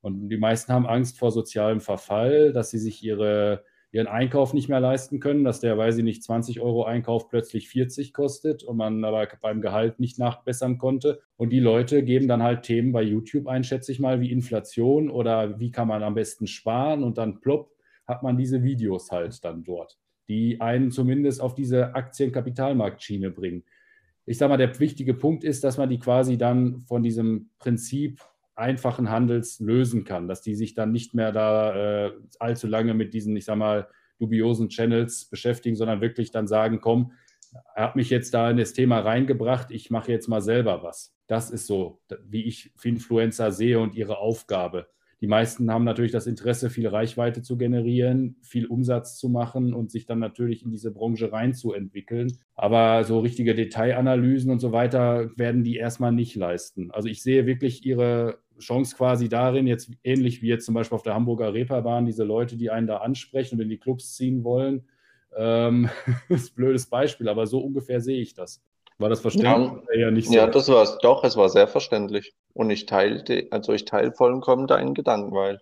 Und 0.00 0.28
die 0.28 0.36
meisten 0.36 0.72
haben 0.72 0.86
Angst 0.86 1.18
vor 1.18 1.30
sozialem 1.30 1.80
Verfall, 1.80 2.52
dass 2.52 2.70
sie 2.70 2.78
sich 2.78 3.02
ihre 3.02 3.64
ihren 3.94 4.08
Einkauf 4.08 4.54
nicht 4.54 4.68
mehr 4.68 4.80
leisten 4.80 5.20
können, 5.20 5.44
dass 5.44 5.60
der, 5.60 5.78
weiß 5.78 5.98
ich 5.98 6.02
nicht, 6.02 6.24
20 6.24 6.60
Euro 6.60 6.82
Einkauf 6.82 7.28
plötzlich 7.28 7.68
40 7.68 8.12
kostet 8.12 8.64
und 8.64 8.76
man 8.76 9.04
aber 9.04 9.28
beim 9.40 9.60
Gehalt 9.60 10.00
nicht 10.00 10.18
nachbessern 10.18 10.78
konnte. 10.78 11.20
Und 11.36 11.50
die 11.50 11.60
Leute 11.60 12.02
geben 12.02 12.26
dann 12.26 12.42
halt 12.42 12.64
Themen 12.64 12.90
bei 12.90 13.02
YouTube 13.02 13.46
ein, 13.46 13.62
schätze 13.62 13.92
ich 13.92 14.00
mal, 14.00 14.20
wie 14.20 14.32
Inflation 14.32 15.10
oder 15.10 15.60
wie 15.60 15.70
kann 15.70 15.86
man 15.86 16.02
am 16.02 16.14
besten 16.14 16.48
sparen 16.48 17.04
und 17.04 17.18
dann 17.18 17.40
plopp 17.40 17.70
hat 18.04 18.24
man 18.24 18.36
diese 18.36 18.64
Videos 18.64 19.12
halt 19.12 19.44
dann 19.44 19.62
dort, 19.62 19.96
die 20.28 20.60
einen 20.60 20.90
zumindest 20.90 21.40
auf 21.40 21.54
diese 21.54 21.94
Aktienkapitalmarktschiene 21.94 23.30
bringen. 23.30 23.62
Ich 24.26 24.38
sage 24.38 24.50
mal, 24.50 24.56
der 24.56 24.76
wichtige 24.80 25.14
Punkt 25.14 25.44
ist, 25.44 25.62
dass 25.62 25.78
man 25.78 25.88
die 25.88 26.00
quasi 26.00 26.36
dann 26.36 26.80
von 26.80 27.04
diesem 27.04 27.50
Prinzip 27.60 28.20
einfachen 28.56 29.10
Handels 29.10 29.60
lösen 29.60 30.04
kann, 30.04 30.28
dass 30.28 30.42
die 30.42 30.54
sich 30.54 30.74
dann 30.74 30.92
nicht 30.92 31.14
mehr 31.14 31.32
da 31.32 32.06
äh, 32.06 32.12
allzu 32.38 32.66
lange 32.66 32.94
mit 32.94 33.14
diesen, 33.14 33.36
ich 33.36 33.44
sag 33.44 33.56
mal, 33.56 33.88
dubiosen 34.18 34.68
Channels 34.68 35.26
beschäftigen, 35.26 35.76
sondern 35.76 36.00
wirklich 36.00 36.30
dann 36.30 36.46
sagen, 36.46 36.80
komm, 36.80 37.12
hat 37.74 37.96
mich 37.96 38.10
jetzt 38.10 38.34
da 38.34 38.50
in 38.50 38.56
das 38.56 38.72
Thema 38.72 39.00
reingebracht, 39.00 39.70
ich 39.70 39.90
mache 39.90 40.10
jetzt 40.10 40.28
mal 40.28 40.40
selber 40.40 40.82
was. 40.82 41.14
Das 41.26 41.50
ist 41.50 41.66
so, 41.66 42.00
wie 42.26 42.44
ich 42.44 42.72
Influencer 42.82 43.50
sehe 43.52 43.80
und 43.80 43.94
ihre 43.94 44.18
Aufgabe. 44.18 44.88
Die 45.20 45.28
meisten 45.28 45.70
haben 45.70 45.84
natürlich 45.84 46.12
das 46.12 46.26
Interesse, 46.26 46.68
viel 46.68 46.86
Reichweite 46.86 47.40
zu 47.40 47.56
generieren, 47.56 48.36
viel 48.42 48.66
Umsatz 48.66 49.16
zu 49.16 49.30
machen 49.30 49.72
und 49.72 49.90
sich 49.90 50.04
dann 50.04 50.18
natürlich 50.18 50.64
in 50.64 50.70
diese 50.70 50.90
Branche 50.90 51.32
reinzuentwickeln. 51.32 52.36
Aber 52.54 53.04
so 53.04 53.20
richtige 53.20 53.54
Detailanalysen 53.54 54.50
und 54.50 54.58
so 54.58 54.72
weiter 54.72 55.30
werden 55.36 55.64
die 55.64 55.76
erstmal 55.76 56.12
nicht 56.12 56.34
leisten. 56.36 56.90
Also 56.90 57.08
ich 57.08 57.22
sehe 57.22 57.46
wirklich 57.46 57.86
ihre 57.86 58.43
Chance 58.58 58.96
quasi 58.96 59.28
darin, 59.28 59.66
jetzt 59.66 59.90
ähnlich 60.02 60.42
wie 60.42 60.48
jetzt 60.48 60.66
zum 60.66 60.74
Beispiel 60.74 60.96
auf 60.96 61.02
der 61.02 61.14
Hamburger 61.14 61.52
Reeperbahn, 61.52 62.06
diese 62.06 62.24
Leute, 62.24 62.56
die 62.56 62.70
einen 62.70 62.86
da 62.86 62.98
ansprechen 62.98 63.56
und 63.56 63.62
in 63.62 63.68
die 63.68 63.78
Clubs 63.78 64.14
ziehen 64.14 64.44
wollen. 64.44 64.88
Ähm, 65.36 65.90
das 66.28 66.42
ist 66.42 66.52
ein 66.52 66.56
blödes 66.56 66.86
Beispiel, 66.86 67.28
aber 67.28 67.46
so 67.46 67.60
ungefähr 67.60 68.00
sehe 68.00 68.20
ich 68.20 68.34
das. 68.34 68.62
War 68.98 69.08
das 69.08 69.20
verständlich? 69.20 69.82
Ja, 69.92 70.00
ja, 70.00 70.10
nicht 70.10 70.28
so. 70.28 70.34
ja 70.34 70.46
das 70.46 70.68
war 70.68 70.82
es 70.82 70.98
doch, 70.98 71.24
es 71.24 71.36
war 71.36 71.48
sehr 71.48 71.66
verständlich. 71.66 72.32
Und 72.52 72.70
ich 72.70 72.86
teilte, 72.86 73.48
also 73.50 73.72
ich 73.72 73.84
teile 73.84 74.12
vollkommen 74.12 74.66
deinen 74.66 74.94
Gedanken, 74.94 75.34
weil 75.34 75.58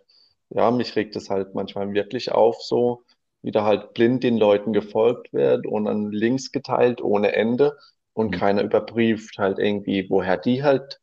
ja, 0.51 0.71
mich 0.71 0.95
regt 0.97 1.17
es 1.17 1.31
halt 1.31 1.55
manchmal 1.55 1.95
wirklich 1.95 2.33
auf, 2.33 2.61
so 2.61 3.05
wie 3.41 3.51
da 3.51 3.65
halt 3.65 3.95
blind 3.95 4.23
den 4.23 4.37
Leuten 4.37 4.73
gefolgt 4.73 5.33
wird 5.33 5.67
und 5.67 5.87
dann 5.87 6.13
Links 6.13 6.53
geteilt 6.53 7.03
ohne 7.03 7.33
Ende 7.33 7.77
und 8.13 8.33
mhm. 8.33 8.39
keiner 8.39 8.63
überprüft 8.63 9.39
halt 9.39 9.59
irgendwie, 9.59 10.09
woher 10.09 10.37
die 10.37 10.63
halt 10.63 11.01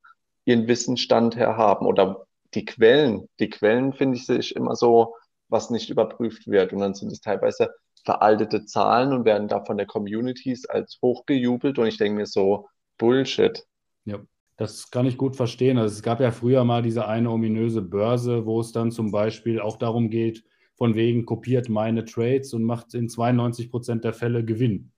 ihren 0.49 0.67
Wissensstand 0.67 1.35
her 1.35 1.57
haben 1.57 1.85
oder 1.85 2.25
die 2.55 2.65
Quellen. 2.65 3.29
Die 3.39 3.49
Quellen 3.49 3.93
finde 3.93 4.17
ich 4.17 4.25
sich 4.25 4.55
immer 4.55 4.75
so, 4.75 5.15
was 5.47 5.69
nicht 5.69 5.89
überprüft 5.89 6.47
wird. 6.47 6.73
Und 6.73 6.79
dann 6.79 6.95
sind 6.95 7.11
es 7.11 7.21
teilweise 7.21 7.69
veraltete 8.03 8.65
Zahlen 8.65 9.13
und 9.13 9.25
werden 9.25 9.47
da 9.47 9.63
von 9.63 9.77
der 9.77 9.85
Communities 9.85 10.65
als 10.65 10.97
hochgejubelt. 11.03 11.77
Und 11.77 11.87
ich 11.87 11.97
denke 11.97 12.17
mir 12.17 12.25
so, 12.25 12.67
Bullshit. 12.97 13.63
Ja, 14.05 14.19
das 14.57 14.89
kann 14.89 15.05
ich 15.05 15.17
gut 15.17 15.35
verstehen. 15.35 15.77
Also 15.77 15.93
es 15.93 16.01
gab 16.01 16.19
ja 16.19 16.31
früher 16.31 16.63
mal 16.63 16.81
diese 16.81 17.07
eine 17.07 17.29
ominöse 17.29 17.83
Börse, 17.83 18.47
wo 18.47 18.59
es 18.59 18.71
dann 18.71 18.91
zum 18.91 19.11
Beispiel 19.11 19.59
auch 19.61 19.77
darum 19.77 20.09
geht, 20.09 20.43
von 20.75 20.95
wegen 20.95 21.25
kopiert 21.25 21.69
meine 21.69 22.05
Trades 22.05 22.53
und 22.53 22.63
macht 22.63 22.95
in 22.95 23.07
92 23.07 23.69
Prozent 23.69 24.03
der 24.03 24.13
Fälle 24.13 24.43
Gewinn. 24.43 24.91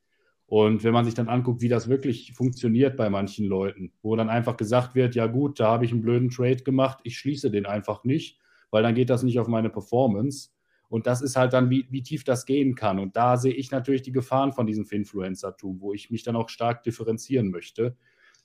Und 0.51 0.83
wenn 0.83 0.91
man 0.91 1.05
sich 1.05 1.13
dann 1.13 1.29
anguckt, 1.29 1.61
wie 1.61 1.69
das 1.69 1.87
wirklich 1.87 2.33
funktioniert 2.33 2.97
bei 2.97 3.09
manchen 3.09 3.45
Leuten, 3.45 3.93
wo 4.01 4.17
dann 4.17 4.29
einfach 4.29 4.57
gesagt 4.57 4.95
wird, 4.95 5.15
ja 5.15 5.27
gut, 5.27 5.61
da 5.61 5.67
habe 5.69 5.85
ich 5.85 5.93
einen 5.93 6.01
blöden 6.01 6.29
Trade 6.29 6.57
gemacht, 6.57 6.99
ich 7.05 7.17
schließe 7.17 7.49
den 7.49 7.65
einfach 7.65 8.03
nicht, 8.03 8.37
weil 8.69 8.83
dann 8.83 8.93
geht 8.93 9.09
das 9.09 9.23
nicht 9.23 9.39
auf 9.39 9.47
meine 9.47 9.69
Performance. 9.69 10.49
Und 10.89 11.07
das 11.07 11.21
ist 11.21 11.37
halt 11.37 11.53
dann, 11.53 11.69
wie, 11.69 11.87
wie 11.89 12.03
tief 12.03 12.25
das 12.25 12.45
gehen 12.45 12.75
kann. 12.75 12.99
Und 12.99 13.15
da 13.15 13.37
sehe 13.37 13.53
ich 13.53 13.71
natürlich 13.71 14.01
die 14.01 14.11
Gefahren 14.11 14.51
von 14.51 14.67
diesem 14.67 14.85
Influencer-Tum, 14.91 15.79
wo 15.79 15.93
ich 15.93 16.11
mich 16.11 16.23
dann 16.23 16.35
auch 16.35 16.49
stark 16.49 16.83
differenzieren 16.83 17.49
möchte, 17.49 17.95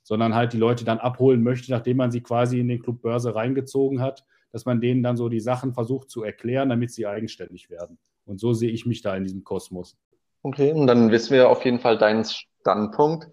sondern 0.04 0.32
halt 0.32 0.52
die 0.52 0.58
Leute 0.58 0.84
dann 0.84 0.98
abholen 0.98 1.42
möchte, 1.42 1.72
nachdem 1.72 1.96
man 1.96 2.12
sie 2.12 2.20
quasi 2.20 2.60
in 2.60 2.68
den 2.68 2.80
Club 2.80 3.02
Börse 3.02 3.34
reingezogen 3.34 4.00
hat, 4.00 4.24
dass 4.52 4.64
man 4.64 4.80
denen 4.80 5.02
dann 5.02 5.16
so 5.16 5.28
die 5.28 5.40
Sachen 5.40 5.74
versucht 5.74 6.08
zu 6.08 6.22
erklären, 6.22 6.68
damit 6.68 6.92
sie 6.92 7.04
eigenständig 7.04 7.68
werden. 7.68 7.98
Und 8.26 8.38
so 8.38 8.52
sehe 8.52 8.70
ich 8.70 8.86
mich 8.86 9.02
da 9.02 9.16
in 9.16 9.24
diesem 9.24 9.42
Kosmos. 9.42 9.98
Okay, 10.42 10.72
und 10.72 10.86
dann 10.86 11.10
wissen 11.10 11.34
wir 11.34 11.48
auf 11.48 11.64
jeden 11.64 11.80
Fall 11.80 11.98
deinen 11.98 12.24
Standpunkt. 12.24 13.28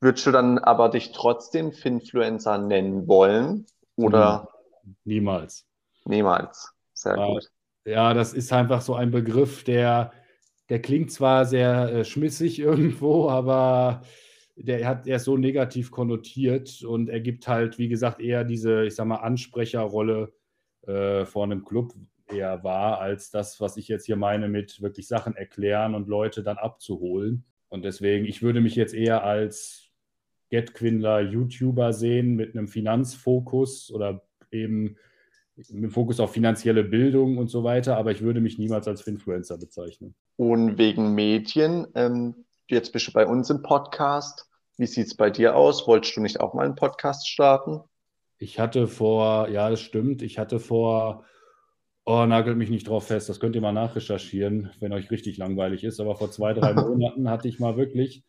Würdest 0.00 0.26
du 0.26 0.32
dann 0.32 0.58
aber 0.58 0.88
dich 0.88 1.12
trotzdem 1.12 1.72
Finfluencer 1.72 2.58
nennen 2.58 3.08
wollen? 3.08 3.66
Oder? 3.96 4.48
Niemals. 5.04 5.66
Niemals. 6.04 6.72
Sehr 6.92 7.16
ja, 7.16 7.26
gut. 7.26 7.50
Ja, 7.84 8.14
das 8.14 8.32
ist 8.32 8.52
einfach 8.52 8.80
so 8.80 8.94
ein 8.94 9.10
Begriff, 9.10 9.64
der, 9.64 10.12
der 10.68 10.80
klingt 10.80 11.10
zwar 11.10 11.44
sehr 11.44 11.92
äh, 11.92 12.04
schmissig 12.04 12.58
irgendwo, 12.60 13.28
aber 13.28 14.02
der 14.56 14.86
hat, 14.86 15.06
er 15.06 15.16
ist 15.16 15.24
so 15.24 15.36
negativ 15.36 15.90
konnotiert 15.90 16.82
und 16.84 17.08
er 17.08 17.20
gibt 17.20 17.48
halt, 17.48 17.78
wie 17.78 17.88
gesagt, 17.88 18.20
eher 18.20 18.44
diese, 18.44 18.84
ich 18.84 18.94
sag 18.94 19.06
mal, 19.06 19.16
Ansprecherrolle 19.16 20.32
äh, 20.86 21.24
vor 21.24 21.44
einem 21.44 21.64
Club 21.64 21.92
eher 22.28 22.64
wahr, 22.64 23.00
als 23.00 23.30
das, 23.30 23.60
was 23.60 23.76
ich 23.76 23.88
jetzt 23.88 24.06
hier 24.06 24.16
meine, 24.16 24.48
mit 24.48 24.80
wirklich 24.80 25.06
Sachen 25.06 25.36
erklären 25.36 25.94
und 25.94 26.08
Leute 26.08 26.42
dann 26.42 26.56
abzuholen. 26.56 27.44
Und 27.68 27.84
deswegen, 27.84 28.24
ich 28.24 28.42
würde 28.42 28.60
mich 28.60 28.76
jetzt 28.76 28.94
eher 28.94 29.24
als 29.24 29.90
GetQuindler 30.50 31.20
YouTuber 31.20 31.92
sehen 31.92 32.34
mit 32.36 32.54
einem 32.54 32.68
Finanzfokus 32.68 33.90
oder 33.90 34.22
eben 34.50 34.96
mit 35.70 35.92
Fokus 35.92 36.20
auf 36.20 36.32
finanzielle 36.32 36.84
Bildung 36.84 37.38
und 37.38 37.48
so 37.48 37.64
weiter, 37.64 37.96
aber 37.96 38.10
ich 38.10 38.22
würde 38.22 38.40
mich 38.40 38.58
niemals 38.58 38.88
als 38.88 39.06
Influencer 39.06 39.58
bezeichnen. 39.58 40.14
Und 40.36 40.78
wegen 40.78 41.14
Medien, 41.14 41.86
ähm, 41.94 42.44
jetzt 42.68 42.92
bist 42.92 43.08
du 43.08 43.12
bei 43.12 43.26
uns 43.26 43.50
im 43.50 43.62
Podcast. 43.62 44.48
Wie 44.76 44.86
sieht 44.86 45.06
es 45.06 45.16
bei 45.16 45.30
dir 45.30 45.54
aus? 45.54 45.86
Wolltest 45.86 46.16
du 46.16 46.20
nicht 46.20 46.40
auch 46.40 46.54
mal 46.54 46.64
einen 46.64 46.74
Podcast 46.74 47.28
starten? 47.28 47.80
Ich 48.38 48.58
hatte 48.58 48.88
vor, 48.88 49.48
ja, 49.48 49.70
das 49.70 49.80
stimmt, 49.80 50.22
ich 50.22 50.38
hatte 50.38 50.58
vor, 50.58 51.24
oh, 52.04 52.26
nagelt 52.26 52.56
mich 52.56 52.70
nicht 52.70 52.88
drauf 52.88 53.06
fest, 53.06 53.28
das 53.28 53.40
könnt 53.40 53.54
ihr 53.54 53.62
mal 53.62 53.72
nachrecherchieren, 53.72 54.70
wenn 54.80 54.92
euch 54.92 55.10
richtig 55.10 55.38
langweilig 55.38 55.84
ist, 55.84 56.00
aber 56.00 56.16
vor 56.16 56.30
zwei, 56.30 56.52
drei 56.52 56.74
Monaten 56.74 57.30
hatte 57.30 57.48
ich 57.48 57.58
mal 57.60 57.76
wirklich 57.76 58.24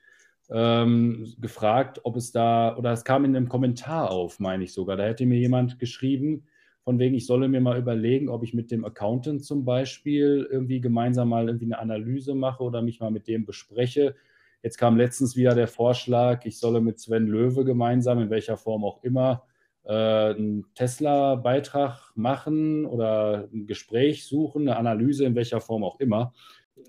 ähm, 0.50 1.34
gefragt, 1.40 2.02
ob 2.04 2.16
es 2.16 2.32
da, 2.32 2.78
oder 2.78 2.92
es 2.92 3.04
kam 3.04 3.26
in 3.26 3.36
einem 3.36 3.50
Kommentar 3.50 4.12
auf, 4.12 4.40
meine 4.40 4.64
ich 4.64 4.74
sogar, 4.74 4.96
da 4.98 5.06
hätte 5.06 5.26
mir 5.26 5.40
jemand 5.40 5.80
geschrieben, 5.80 6.46
von 6.84 7.00
wegen, 7.00 7.16
ich 7.16 7.26
solle 7.26 7.48
mir 7.48 7.62
mal 7.62 7.80
überlegen, 7.80 8.30
ob 8.30 8.44
ich 8.44 8.54
mit 8.54 8.70
dem 8.70 8.86
Accountant 8.86 9.44
zum 9.44 9.66
Beispiel 9.66 10.48
irgendwie 10.52 10.80
gemeinsam 10.82 11.30
mal 11.30 11.48
irgendwie 11.48 11.66
eine 11.66 11.80
Analyse 11.80 12.36
mache 12.36 12.64
oder 12.64 12.84
mich 12.84 13.00
mal 13.00 13.10
mit 13.10 13.28
dem 13.28 13.44
bespreche. 13.44 14.16
Jetzt 14.62 14.78
kam 14.78 14.96
letztens 14.96 15.36
wieder 15.36 15.56
der 15.56 15.68
Vorschlag, 15.68 16.46
ich 16.46 16.60
solle 16.60 16.82
mit 16.82 17.00
Sven 17.00 17.26
Löwe 17.26 17.66
gemeinsam, 17.66 18.20
in 18.20 18.30
welcher 18.30 18.56
Form 18.56 18.84
auch 18.84 19.04
immer, 19.04 19.48
einen 19.88 20.66
Tesla-Beitrag 20.76 22.12
machen 22.16 22.86
oder 22.86 23.48
ein 23.54 23.68
Gespräch 23.68 24.26
suchen, 24.26 24.64
eine 24.64 24.78
Analyse, 24.78 25.26
in 25.26 25.36
welcher 25.36 25.62
Form 25.62 25.84
auch 25.84 26.00
immer. 26.00 26.34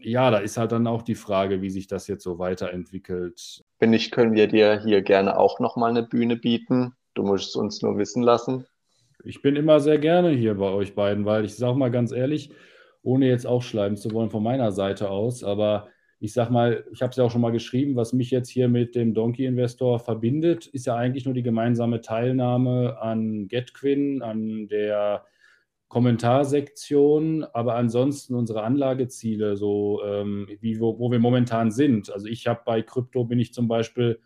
ja, 0.01 0.31
da 0.31 0.39
ist 0.39 0.57
halt 0.57 0.73
dann 0.73 0.87
auch 0.87 1.03
die 1.03 1.15
Frage, 1.15 1.63
wie 1.63 1.71
sich 1.71 1.87
das 1.87 2.09
jetzt 2.09 2.25
so 2.25 2.39
weiterentwickelt. 2.39 3.65
Wenn 3.79 3.91
nicht, 3.91 4.13
können 4.13 4.35
wir 4.35 4.49
dir 4.49 4.81
hier 4.83 5.03
gerne 5.03 5.39
auch 5.39 5.61
nochmal 5.61 5.91
eine 5.91 6.03
Bühne 6.03 6.37
bieten. 6.37 6.95
Du 7.15 7.23
musst 7.23 7.51
es 7.51 7.57
uns 7.57 7.83
nur 7.83 7.97
wissen 7.99 8.23
lassen. 8.23 8.67
Ich 9.25 9.43
bin 9.43 9.57
immer 9.57 9.81
sehr 9.81 9.99
gerne 9.99 10.31
hier 10.31 10.55
bei 10.55 10.71
euch 10.71 10.95
beiden, 10.95 11.25
weil 11.25 11.45
ich 11.45 11.57
sage 11.57 11.79
mal 11.79 11.91
ganz 11.91 12.13
ehrlich, 12.13 12.51
ohne 13.03 13.27
jetzt 13.27 13.47
auch 13.47 13.63
schleimen 13.63 13.97
zu 13.97 14.13
wollen 14.13 14.31
von 14.31 14.43
meiner 14.43 14.73
Seite 14.73 15.11
aus, 15.11 15.45
aber 15.45 15.89
ich 16.27 16.33
sage 16.33 16.53
mal, 16.53 16.85
ich 16.91 17.03
habe 17.03 17.13
es 17.13 17.17
ja 17.17 17.23
auch 17.23 17.31
schon 17.31 17.41
mal 17.41 17.53
geschrieben, 17.53 17.95
was 17.95 18.13
mich 18.13 18.33
jetzt 18.33 18.49
hier 18.49 18.69
mit 18.69 18.97
dem 18.97 19.15
Donkey 19.15 19.47
Investor 19.47 20.01
verbindet, 20.01 20.67
ist 20.67 20.87
ja 20.87 20.97
eigentlich 20.97 21.25
nur 21.25 21.35
die 21.35 21.45
gemeinsame 21.45 22.01
Teilnahme 22.01 23.01
an 23.01 23.47
GetQuinn, 23.47 24.23
an 24.23 24.67
der 24.67 25.25
Kommentarsektion, 25.87 27.45
aber 27.45 27.77
ansonsten 27.77 28.35
unsere 28.35 28.65
Anlageziele, 28.65 29.57
so 29.57 30.03
ähm, 30.05 30.49
wie 30.61 30.81
wo, 30.81 30.99
wo, 30.99 31.13
wir 31.13 31.21
momentan 31.21 31.71
sind. 31.71 32.11
Also 32.11 32.27
ich 32.27 32.49
habe 32.49 32.63
bei 32.65 32.83
Krypto 32.83 33.25
bin 33.25 33.39
ich 33.39 33.55
zum 33.55 33.69
Beispiel, 33.69 34.19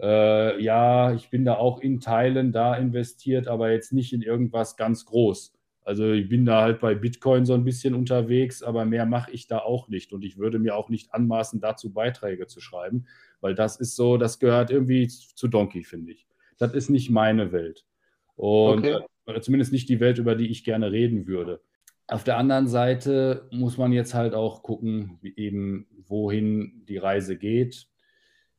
äh, 0.00 0.60
ja, 0.60 1.14
ich 1.14 1.30
bin 1.30 1.44
da 1.44 1.54
auch 1.54 1.78
in 1.80 2.00
Teilen 2.00 2.50
da 2.50 2.74
investiert, 2.74 3.46
aber 3.46 3.70
jetzt 3.70 3.92
nicht 3.92 4.12
in 4.12 4.22
irgendwas 4.22 4.76
ganz 4.76 5.04
groß. 5.04 5.55
Also 5.86 6.10
ich 6.10 6.28
bin 6.28 6.44
da 6.44 6.62
halt 6.62 6.80
bei 6.80 6.96
Bitcoin 6.96 7.46
so 7.46 7.54
ein 7.54 7.62
bisschen 7.62 7.94
unterwegs, 7.94 8.60
aber 8.64 8.84
mehr 8.84 9.06
mache 9.06 9.30
ich 9.30 9.46
da 9.46 9.60
auch 9.60 9.86
nicht. 9.86 10.12
Und 10.12 10.24
ich 10.24 10.36
würde 10.36 10.58
mir 10.58 10.74
auch 10.74 10.88
nicht 10.88 11.14
anmaßen, 11.14 11.60
dazu 11.60 11.92
Beiträge 11.92 12.48
zu 12.48 12.60
schreiben, 12.60 13.06
weil 13.40 13.54
das 13.54 13.76
ist 13.76 13.94
so, 13.94 14.16
das 14.16 14.40
gehört 14.40 14.72
irgendwie 14.72 15.06
zu 15.06 15.46
Donkey, 15.46 15.84
finde 15.84 16.10
ich. 16.10 16.26
Das 16.58 16.74
ist 16.74 16.90
nicht 16.90 17.08
meine 17.08 17.52
Welt. 17.52 17.86
Und 18.34 18.80
okay. 18.80 18.98
Äh, 19.26 19.40
zumindest 19.40 19.72
nicht 19.72 19.88
die 19.88 20.00
Welt, 20.00 20.18
über 20.18 20.34
die 20.34 20.48
ich 20.48 20.64
gerne 20.64 20.90
reden 20.90 21.28
würde. 21.28 21.60
Auf 22.08 22.24
der 22.24 22.36
anderen 22.36 22.66
Seite 22.66 23.46
muss 23.52 23.78
man 23.78 23.92
jetzt 23.92 24.12
halt 24.12 24.34
auch 24.34 24.64
gucken, 24.64 25.20
eben 25.22 25.86
wohin 26.08 26.84
die 26.88 26.98
Reise 26.98 27.36
geht. 27.36 27.86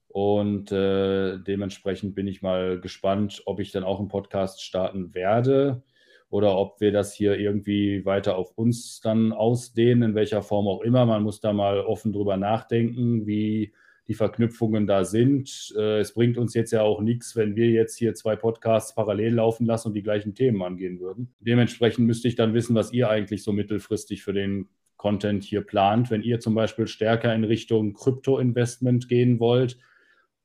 Und 0.07 0.71
äh, 0.71 1.39
dementsprechend 1.39 2.15
bin 2.15 2.27
ich 2.27 2.41
mal 2.41 2.79
gespannt, 2.79 3.41
ob 3.45 3.59
ich 3.59 3.71
dann 3.73 3.83
auch 3.83 3.99
einen 3.99 4.07
Podcast 4.07 4.63
starten 4.63 5.13
werde 5.13 5.83
oder 6.29 6.57
ob 6.57 6.81
wir 6.81 6.91
das 6.91 7.13
hier 7.13 7.39
irgendwie 7.39 8.05
weiter 8.05 8.37
auf 8.37 8.57
uns 8.57 8.99
dann 8.99 9.31
ausdehnen, 9.31 10.09
in 10.09 10.15
welcher 10.15 10.41
Form 10.41 10.67
auch 10.67 10.81
immer. 10.81 11.05
Man 11.05 11.23
muss 11.23 11.39
da 11.39 11.53
mal 11.53 11.79
offen 11.79 12.11
drüber 12.11 12.37
nachdenken, 12.37 13.25
wie 13.25 13.73
die 14.07 14.13
Verknüpfungen 14.13 14.87
da 14.87 15.03
sind. 15.03 15.73
Äh, 15.77 15.99
es 15.99 16.13
bringt 16.13 16.37
uns 16.37 16.53
jetzt 16.53 16.71
ja 16.71 16.81
auch 16.81 17.01
nichts, 17.01 17.35
wenn 17.35 17.55
wir 17.55 17.69
jetzt 17.69 17.97
hier 17.97 18.13
zwei 18.13 18.35
Podcasts 18.35 18.95
parallel 18.95 19.35
laufen 19.35 19.65
lassen 19.65 19.89
und 19.89 19.93
die 19.93 20.03
gleichen 20.03 20.33
Themen 20.33 20.61
angehen 20.61 20.99
würden. 20.99 21.33
Dementsprechend 21.39 22.07
müsste 22.07 22.27
ich 22.27 22.35
dann 22.35 22.53
wissen, 22.53 22.75
was 22.75 22.93
ihr 22.93 23.09
eigentlich 23.09 23.43
so 23.43 23.51
mittelfristig 23.51 24.23
für 24.23 24.33
den 24.33 24.67
Content 24.95 25.43
hier 25.43 25.61
plant. 25.61 26.09
Wenn 26.09 26.23
ihr 26.23 26.39
zum 26.39 26.55
Beispiel 26.55 26.87
stärker 26.87 27.33
in 27.33 27.43
Richtung 27.43 27.93
Krypto-Investment 27.93 29.07
gehen 29.09 29.39
wollt, 29.39 29.77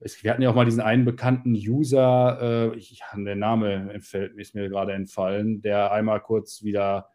es, 0.05 0.23
wir 0.23 0.31
hatten 0.31 0.43
ja 0.43 0.51
auch 0.51 0.55
mal 0.55 0.65
diesen 0.65 0.81
einen 0.81 1.05
bekannten 1.05 1.55
User, 1.55 2.73
äh, 2.73 2.77
ich, 2.77 3.01
der 3.17 3.37
Name 3.37 3.93
entfällt, 3.93 4.37
ist 4.37 4.55
mir 4.55 4.69
gerade 4.69 4.93
entfallen, 4.93 5.63
der 5.63 5.93
einmal 5.93 6.21
kurz 6.21 6.63
wieder 6.63 7.09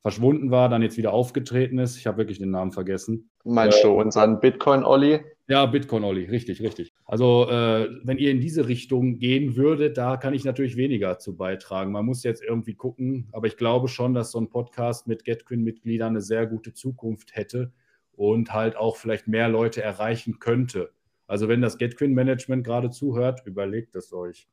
verschwunden 0.00 0.50
war, 0.50 0.68
dann 0.68 0.82
jetzt 0.82 0.96
wieder 0.96 1.12
aufgetreten 1.12 1.78
ist. 1.78 1.96
Ich 1.96 2.08
habe 2.08 2.18
wirklich 2.18 2.38
den 2.38 2.50
Namen 2.50 2.72
vergessen. 2.72 3.30
Meinst 3.44 3.78
äh, 3.78 3.82
du 3.82 3.92
unseren 3.92 4.40
Bitcoin-Olli? 4.40 5.20
Ja, 5.46 5.66
Bitcoin-Olli, 5.66 6.24
richtig, 6.24 6.60
richtig. 6.60 6.92
Also, 7.04 7.48
äh, 7.48 7.88
wenn 8.02 8.18
ihr 8.18 8.32
in 8.32 8.40
diese 8.40 8.66
Richtung 8.66 9.18
gehen 9.18 9.54
würdet, 9.54 9.96
da 9.98 10.16
kann 10.16 10.34
ich 10.34 10.44
natürlich 10.44 10.76
weniger 10.76 11.18
zu 11.18 11.36
beitragen. 11.36 11.92
Man 11.92 12.04
muss 12.04 12.24
jetzt 12.24 12.42
irgendwie 12.42 12.74
gucken, 12.74 13.28
aber 13.32 13.46
ich 13.46 13.56
glaube 13.56 13.86
schon, 13.86 14.14
dass 14.14 14.32
so 14.32 14.40
ein 14.40 14.50
Podcast 14.50 15.06
mit 15.06 15.24
GetQuinn-Mitgliedern 15.24 16.10
eine 16.10 16.20
sehr 16.20 16.46
gute 16.46 16.72
Zukunft 16.72 17.36
hätte 17.36 17.72
und 18.12 18.52
halt 18.52 18.76
auch 18.76 18.96
vielleicht 18.96 19.28
mehr 19.28 19.48
Leute 19.48 19.82
erreichen 19.82 20.40
könnte. 20.40 20.90
Also 21.26 21.48
wenn 21.48 21.62
das 21.62 21.78
GetQuinn-Management 21.78 22.64
gerade 22.64 22.90
zuhört, 22.90 23.42
überlegt 23.46 23.96
es 23.96 24.12
euch. 24.12 24.48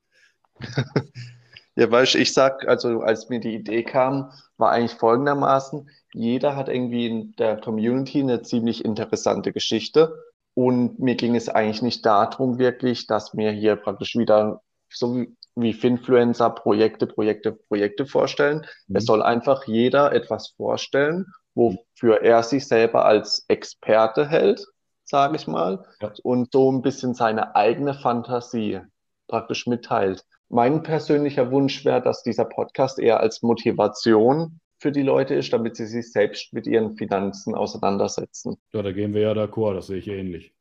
ja, 1.75 1.89
weißt 1.89 2.15
ich 2.15 2.33
sag, 2.33 2.67
also 2.67 3.01
als 3.01 3.29
mir 3.29 3.39
die 3.39 3.55
Idee 3.55 3.83
kam, 3.83 4.31
war 4.57 4.71
eigentlich 4.71 4.97
folgendermaßen, 4.97 5.89
jeder 6.13 6.55
hat 6.55 6.69
irgendwie 6.69 7.07
in 7.07 7.35
der 7.37 7.57
Community 7.57 8.21
eine 8.21 8.41
ziemlich 8.41 8.83
interessante 8.83 9.51
Geschichte. 9.51 10.15
Und 10.53 10.99
mir 10.99 11.15
ging 11.15 11.35
es 11.35 11.47
eigentlich 11.47 11.81
nicht 11.81 12.05
darum, 12.05 12.57
wirklich, 12.57 13.07
dass 13.07 13.33
mir 13.33 13.51
hier 13.51 13.75
praktisch 13.75 14.15
wieder 14.15 14.61
so 14.89 15.15
wie, 15.15 15.35
wie 15.55 15.73
Finfluencer 15.73 16.49
Projekte, 16.49 17.07
Projekte, 17.07 17.53
Projekte 17.53 18.05
vorstellen. 18.05 18.65
Mhm. 18.87 18.95
Es 18.95 19.05
soll 19.05 19.21
einfach 19.21 19.67
jeder 19.67 20.11
etwas 20.11 20.53
vorstellen, 20.57 21.27
wofür 21.53 22.21
er 22.23 22.43
sich 22.43 22.67
selber 22.67 23.05
als 23.05 23.45
Experte 23.47 24.27
hält 24.27 24.65
sage 25.09 25.35
ich 25.35 25.47
mal, 25.47 25.85
ja. 26.01 26.13
und 26.23 26.51
so 26.53 26.71
ein 26.71 26.81
bisschen 26.81 27.13
seine 27.13 27.55
eigene 27.55 27.93
Fantasie 27.95 28.79
praktisch 29.27 29.67
mitteilt. 29.67 30.25
Mein 30.49 30.83
persönlicher 30.83 31.51
Wunsch 31.51 31.83
wäre, 31.83 32.01
dass 32.01 32.23
dieser 32.23 32.45
Podcast 32.45 32.99
eher 32.99 33.19
als 33.19 33.41
Motivation 33.41 34.59
für 34.77 34.91
die 34.91 35.01
Leute 35.01 35.35
ist, 35.35 35.51
damit 35.51 35.75
sie 35.75 35.87
sich 35.87 36.11
selbst 36.11 36.53
mit 36.53 36.67
ihren 36.67 36.95
Finanzen 36.95 37.53
auseinandersetzen. 37.53 38.57
Ja, 38.71 38.81
da 38.81 38.91
gehen 38.91 39.13
wir 39.13 39.21
ja 39.21 39.31
d'accord, 39.33 39.75
das 39.75 39.87
sehe 39.87 39.97
ich 39.97 40.07
ähnlich. 40.07 40.53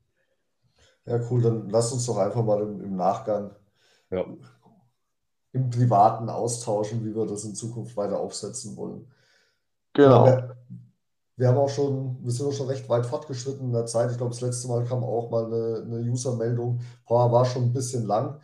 Ja, 1.06 1.20
cool, 1.30 1.40
dann 1.40 1.70
lass 1.70 1.92
uns 1.92 2.04
doch 2.06 2.18
einfach 2.18 2.44
mal 2.44 2.60
im, 2.62 2.82
im 2.82 2.96
Nachgang 2.96 3.50
ja. 4.10 4.24
im 5.52 5.70
Privaten 5.70 6.28
austauschen, 6.28 7.04
wie 7.04 7.14
wir 7.14 7.26
das 7.26 7.44
in 7.44 7.54
Zukunft 7.54 7.96
weiter 7.96 8.18
aufsetzen 8.18 8.76
wollen. 8.76 9.06
Genau. 9.92 10.26
Wir 11.38 11.48
haben 11.48 11.56
auch 11.56 11.68
schon, 11.68 12.18
wir 12.24 12.32
sind 12.32 12.46
auch 12.46 12.52
schon 12.52 12.66
recht 12.66 12.88
weit 12.88 13.06
fortgeschritten 13.06 13.68
in 13.68 13.72
der 13.72 13.86
Zeit. 13.86 14.10
Ich 14.10 14.16
glaube, 14.16 14.32
das 14.32 14.40
letzte 14.40 14.66
Mal 14.66 14.84
kam 14.84 15.04
auch 15.04 15.30
mal 15.30 15.46
eine, 15.46 15.84
eine 15.86 16.10
User-Meldung. 16.10 16.80
war 17.06 17.44
schon 17.44 17.62
ein 17.62 17.72
bisschen 17.72 18.06
lang. 18.06 18.40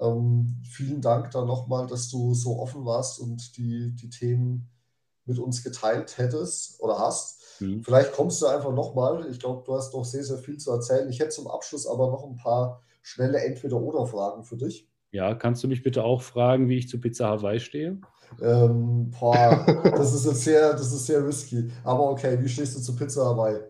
Ähm, 0.00 0.60
vielen 0.68 1.00
Dank 1.00 1.30
da 1.30 1.44
nochmal, 1.44 1.86
dass 1.86 2.08
du 2.10 2.34
so 2.34 2.58
offen 2.58 2.84
warst 2.84 3.20
und 3.20 3.56
die, 3.56 3.94
die 3.94 4.10
Themen 4.10 4.68
mit 5.26 5.38
uns 5.38 5.62
geteilt 5.62 6.18
hättest 6.18 6.80
oder 6.80 6.98
hast. 6.98 7.40
Mhm. 7.60 7.84
Vielleicht 7.84 8.12
kommst 8.12 8.42
du 8.42 8.46
einfach 8.46 8.72
nochmal. 8.72 9.30
Ich 9.30 9.38
glaube, 9.38 9.62
du 9.64 9.72
hast 9.76 9.94
noch 9.94 10.04
sehr, 10.04 10.24
sehr 10.24 10.38
viel 10.38 10.58
zu 10.58 10.72
erzählen. 10.72 11.08
Ich 11.08 11.20
hätte 11.20 11.30
zum 11.30 11.46
Abschluss 11.46 11.86
aber 11.86 12.10
noch 12.10 12.24
ein 12.24 12.36
paar 12.36 12.82
schnelle 13.00 13.44
Entweder-Oder-Fragen 13.44 14.42
für 14.42 14.56
dich. 14.56 14.90
Ja, 15.14 15.32
kannst 15.32 15.62
du 15.62 15.68
mich 15.68 15.84
bitte 15.84 16.02
auch 16.02 16.22
fragen, 16.22 16.68
wie 16.68 16.76
ich 16.76 16.88
zu 16.88 17.00
Pizza 17.00 17.28
Hawaii 17.28 17.60
stehe? 17.60 17.98
Ähm, 18.42 19.12
boah, 19.12 19.64
das 19.96 20.12
ist 20.12 20.26
jetzt 20.26 20.42
sehr, 20.42 20.72
das 20.72 20.92
ist 20.92 21.06
sehr 21.06 21.24
risky. 21.24 21.68
Aber 21.84 22.10
okay, 22.10 22.36
wie 22.40 22.48
stehst 22.48 22.76
du 22.76 22.80
zu 22.80 22.96
Pizza 22.96 23.24
Hawaii? 23.24 23.60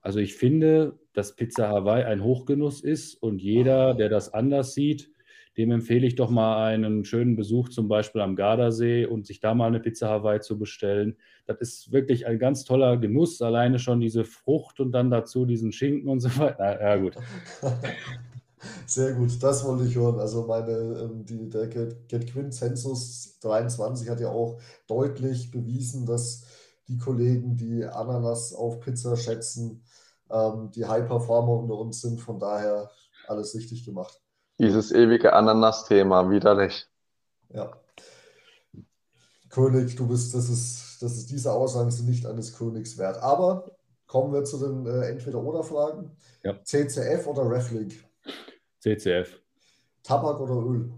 Also 0.00 0.18
ich 0.18 0.34
finde, 0.34 0.98
dass 1.12 1.36
Pizza 1.36 1.68
Hawaii 1.68 2.02
ein 2.02 2.24
Hochgenuss 2.24 2.80
ist 2.80 3.14
und 3.14 3.40
jeder, 3.40 3.94
der 3.94 4.08
das 4.08 4.34
anders 4.34 4.74
sieht, 4.74 5.12
dem 5.56 5.70
empfehle 5.70 6.04
ich 6.04 6.16
doch 6.16 6.30
mal 6.30 6.66
einen 6.66 7.04
schönen 7.04 7.36
Besuch 7.36 7.68
zum 7.68 7.86
Beispiel 7.86 8.20
am 8.20 8.34
Gardasee 8.34 9.06
und 9.06 9.28
sich 9.28 9.38
da 9.38 9.54
mal 9.54 9.68
eine 9.68 9.78
Pizza 9.78 10.08
Hawaii 10.08 10.40
zu 10.40 10.58
bestellen. 10.58 11.16
Das 11.46 11.60
ist 11.60 11.92
wirklich 11.92 12.26
ein 12.26 12.40
ganz 12.40 12.64
toller 12.64 12.96
Genuss, 12.96 13.40
alleine 13.40 13.78
schon 13.78 14.00
diese 14.00 14.24
Frucht 14.24 14.80
und 14.80 14.90
dann 14.90 15.10
dazu 15.10 15.46
diesen 15.46 15.70
Schinken 15.70 16.08
und 16.08 16.18
so 16.18 16.36
weiter. 16.38 16.80
Ja, 16.80 16.96
gut. 16.96 17.14
Sehr 18.86 19.14
gut, 19.14 19.42
das 19.42 19.64
wollte 19.64 19.84
ich 19.84 19.96
hören. 19.96 20.20
Also 20.20 20.44
meine, 20.46 20.72
ähm, 20.72 21.24
die, 21.24 21.48
der 21.48 21.68
GetQuinn 21.68 22.52
Census 22.52 23.38
23 23.40 24.08
hat 24.08 24.20
ja 24.20 24.30
auch 24.30 24.60
deutlich 24.86 25.50
bewiesen, 25.50 26.06
dass 26.06 26.44
die 26.88 26.98
Kollegen, 26.98 27.56
die 27.56 27.84
Ananas 27.84 28.52
auf 28.52 28.80
Pizza 28.80 29.16
schätzen, 29.16 29.82
ähm, 30.30 30.70
die 30.72 30.84
High 30.84 31.06
Performer 31.06 31.52
unter 31.52 31.76
uns 31.76 32.00
sind. 32.00 32.20
Von 32.20 32.38
daher 32.38 32.90
alles 33.26 33.54
richtig 33.54 33.84
gemacht. 33.84 34.20
Dieses 34.58 34.92
ewige 34.92 35.32
Ananas-Thema, 35.32 36.28
widerlich. 36.30 36.86
Ja. 37.48 37.72
König, 39.48 39.96
du 39.96 40.06
bist, 40.06 40.34
das 40.34 40.48
ist, 40.48 40.98
das 41.00 41.16
ist, 41.16 41.30
diese 41.30 41.52
Aussagen 41.52 41.90
sind 41.90 42.08
nicht 42.08 42.26
eines 42.26 42.56
Königs 42.56 42.98
wert. 42.98 43.18
Aber 43.22 43.70
kommen 44.06 44.32
wir 44.32 44.44
zu 44.44 44.58
den 44.58 44.86
äh, 44.86 45.08
Entweder-Oder-Fragen. 45.08 46.16
Ja. 46.42 46.62
CCF 46.62 47.26
oder 47.26 47.48
Reflink? 47.50 47.94
CCF. 48.80 49.40
Tabak 50.02 50.40
oder 50.40 50.54
Öl? 50.54 50.92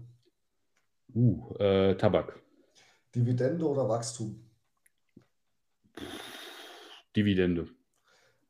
Uh, 1.13 1.53
äh, 1.59 1.95
Tabak. 1.95 2.41
Dividende 3.13 3.67
oder 3.67 3.87
Wachstum? 3.87 4.49
Dividende. 7.15 7.67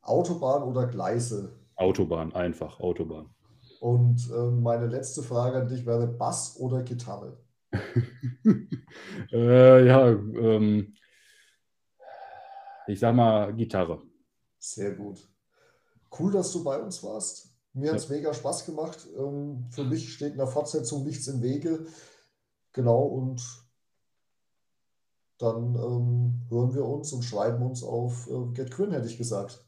Autobahn 0.02 0.62
oder 0.62 0.86
Gleise? 0.86 1.58
Autobahn, 1.76 2.32
einfach 2.32 2.80
Autobahn. 2.80 3.34
Und 3.80 4.30
äh, 4.30 4.50
meine 4.50 4.86
letzte 4.86 5.22
Frage 5.22 5.58
an 5.58 5.68
dich 5.68 5.84
wäre 5.84 6.06
Bass 6.06 6.56
oder 6.58 6.82
Gitarre? 6.82 7.36
äh, 9.32 9.86
ja, 9.86 10.08
ähm, 10.08 10.94
ich 12.86 13.00
sag 13.00 13.14
mal 13.14 13.52
Gitarre. 13.54 14.00
Sehr 14.58 14.94
gut. 14.94 15.28
Cool, 16.18 16.32
dass 16.32 16.52
du 16.52 16.62
bei 16.62 16.78
uns 16.78 17.02
warst. 17.02 17.53
Mir 17.74 17.90
hat 17.90 17.98
es 17.98 18.08
mega 18.08 18.32
Spaß 18.32 18.66
gemacht. 18.66 19.06
Ähm, 19.18 19.66
für 19.70 19.84
mich 19.84 20.12
steht 20.14 20.32
in 20.32 20.38
der 20.38 20.46
Fortsetzung 20.46 21.04
nichts 21.04 21.26
im 21.26 21.42
Wege. 21.42 21.86
Genau, 22.72 23.02
und 23.02 23.42
dann 25.38 25.74
ähm, 25.74 26.42
hören 26.48 26.74
wir 26.74 26.84
uns 26.84 27.12
und 27.12 27.24
schreiben 27.24 27.62
uns 27.62 27.82
auf 27.82 28.28
äh, 28.30 28.52
GetQuinn, 28.54 28.92
hätte 28.92 29.08
ich 29.08 29.18
gesagt. 29.18 29.64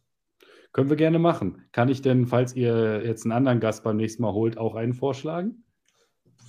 Können 0.73 0.88
wir 0.88 0.97
gerne 0.97 1.19
machen. 1.19 1.64
Kann 1.73 1.88
ich 1.88 2.03
denn, 2.03 2.27
falls 2.27 2.55
ihr 2.55 3.05
jetzt 3.05 3.25
einen 3.25 3.33
anderen 3.33 3.61
Gast 3.61 3.83
beim 3.83 3.97
nächsten 3.97 4.23
Mal 4.23 4.33
holt, 4.33 4.59
auch 4.59 4.75
einen 4.77 4.95
vorschlagen? 4.95 5.64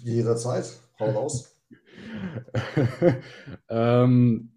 Jederzeit. 0.03 0.79
Hau 0.99 1.09
raus. 1.11 1.55
ähm, 3.69 4.56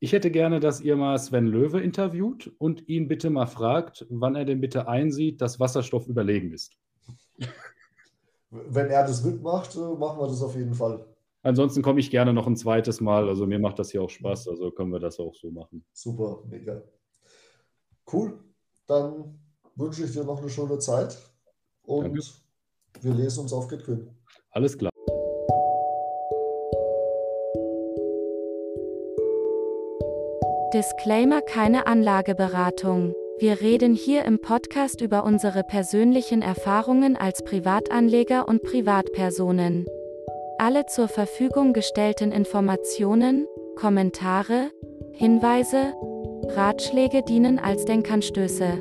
ich 0.00 0.12
hätte 0.12 0.30
gerne, 0.30 0.60
dass 0.60 0.80
ihr 0.80 0.96
mal 0.96 1.18
Sven 1.18 1.46
Löwe 1.46 1.80
interviewt 1.80 2.52
und 2.58 2.88
ihn 2.88 3.08
bitte 3.08 3.30
mal 3.30 3.46
fragt, 3.46 4.06
wann 4.10 4.36
er 4.36 4.44
denn 4.44 4.60
bitte 4.60 4.88
einsieht, 4.88 5.40
dass 5.40 5.58
Wasserstoff 5.58 6.06
überlegen 6.06 6.52
ist. 6.52 6.76
Wenn 8.50 8.88
er 8.88 9.02
das 9.02 9.24
mitmacht, 9.24 9.74
äh, 9.76 9.78
machen 9.78 10.20
wir 10.20 10.26
das 10.26 10.42
auf 10.42 10.54
jeden 10.56 10.74
Fall. 10.74 11.04
Ansonsten 11.42 11.82
komme 11.82 12.00
ich 12.00 12.10
gerne 12.10 12.32
noch 12.32 12.46
ein 12.46 12.56
zweites 12.56 13.00
Mal. 13.00 13.28
Also 13.28 13.46
mir 13.46 13.58
macht 13.58 13.78
das 13.78 13.90
hier 13.90 14.02
auch 14.02 14.10
Spaß, 14.10 14.48
also 14.48 14.70
können 14.70 14.92
wir 14.92 15.00
das 15.00 15.18
auch 15.20 15.34
so 15.34 15.50
machen. 15.50 15.84
Super, 15.92 16.42
mega. 16.48 16.82
Cool. 18.10 18.38
Dann 18.86 19.38
wünsche 19.76 20.04
ich 20.04 20.12
dir 20.12 20.24
noch 20.24 20.40
eine 20.40 20.48
schöne 20.48 20.78
Zeit 20.78 21.18
und 21.82 22.04
Danke. 22.04 22.22
wir 23.02 23.14
lesen 23.14 23.40
uns 23.40 23.52
auf 23.52 23.68
GitQuinn. 23.68 24.08
Alles 24.50 24.76
klar. 24.76 24.90
Disclaimer 30.78 31.40
keine 31.40 31.88
Anlageberatung. 31.88 33.12
Wir 33.40 33.60
reden 33.60 33.96
hier 33.96 34.24
im 34.24 34.38
Podcast 34.40 35.00
über 35.00 35.24
unsere 35.24 35.64
persönlichen 35.64 36.40
Erfahrungen 36.40 37.16
als 37.16 37.42
Privatanleger 37.42 38.46
und 38.46 38.62
Privatpersonen. 38.62 39.86
Alle 40.56 40.86
zur 40.86 41.08
Verfügung 41.08 41.72
gestellten 41.72 42.30
Informationen, 42.30 43.48
Kommentare, 43.74 44.70
Hinweise, 45.14 45.94
Ratschläge 46.46 47.24
dienen 47.24 47.58
als 47.58 47.84
Denkanstöße. 47.84 48.80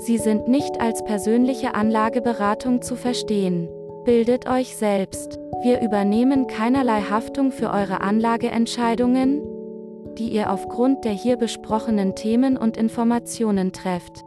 Sie 0.00 0.18
sind 0.18 0.46
nicht 0.46 0.78
als 0.78 1.02
persönliche 1.06 1.74
Anlageberatung 1.74 2.82
zu 2.82 2.96
verstehen. 2.96 3.70
Bildet 4.04 4.46
euch 4.46 4.76
selbst. 4.76 5.38
Wir 5.62 5.80
übernehmen 5.80 6.48
keinerlei 6.48 7.00
Haftung 7.00 7.50
für 7.50 7.70
eure 7.70 8.02
Anlageentscheidungen, 8.02 9.53
die 10.18 10.28
ihr 10.30 10.50
aufgrund 10.50 11.04
der 11.04 11.12
hier 11.12 11.36
besprochenen 11.36 12.14
Themen 12.14 12.56
und 12.56 12.76
Informationen 12.76 13.72
trefft. 13.72 14.24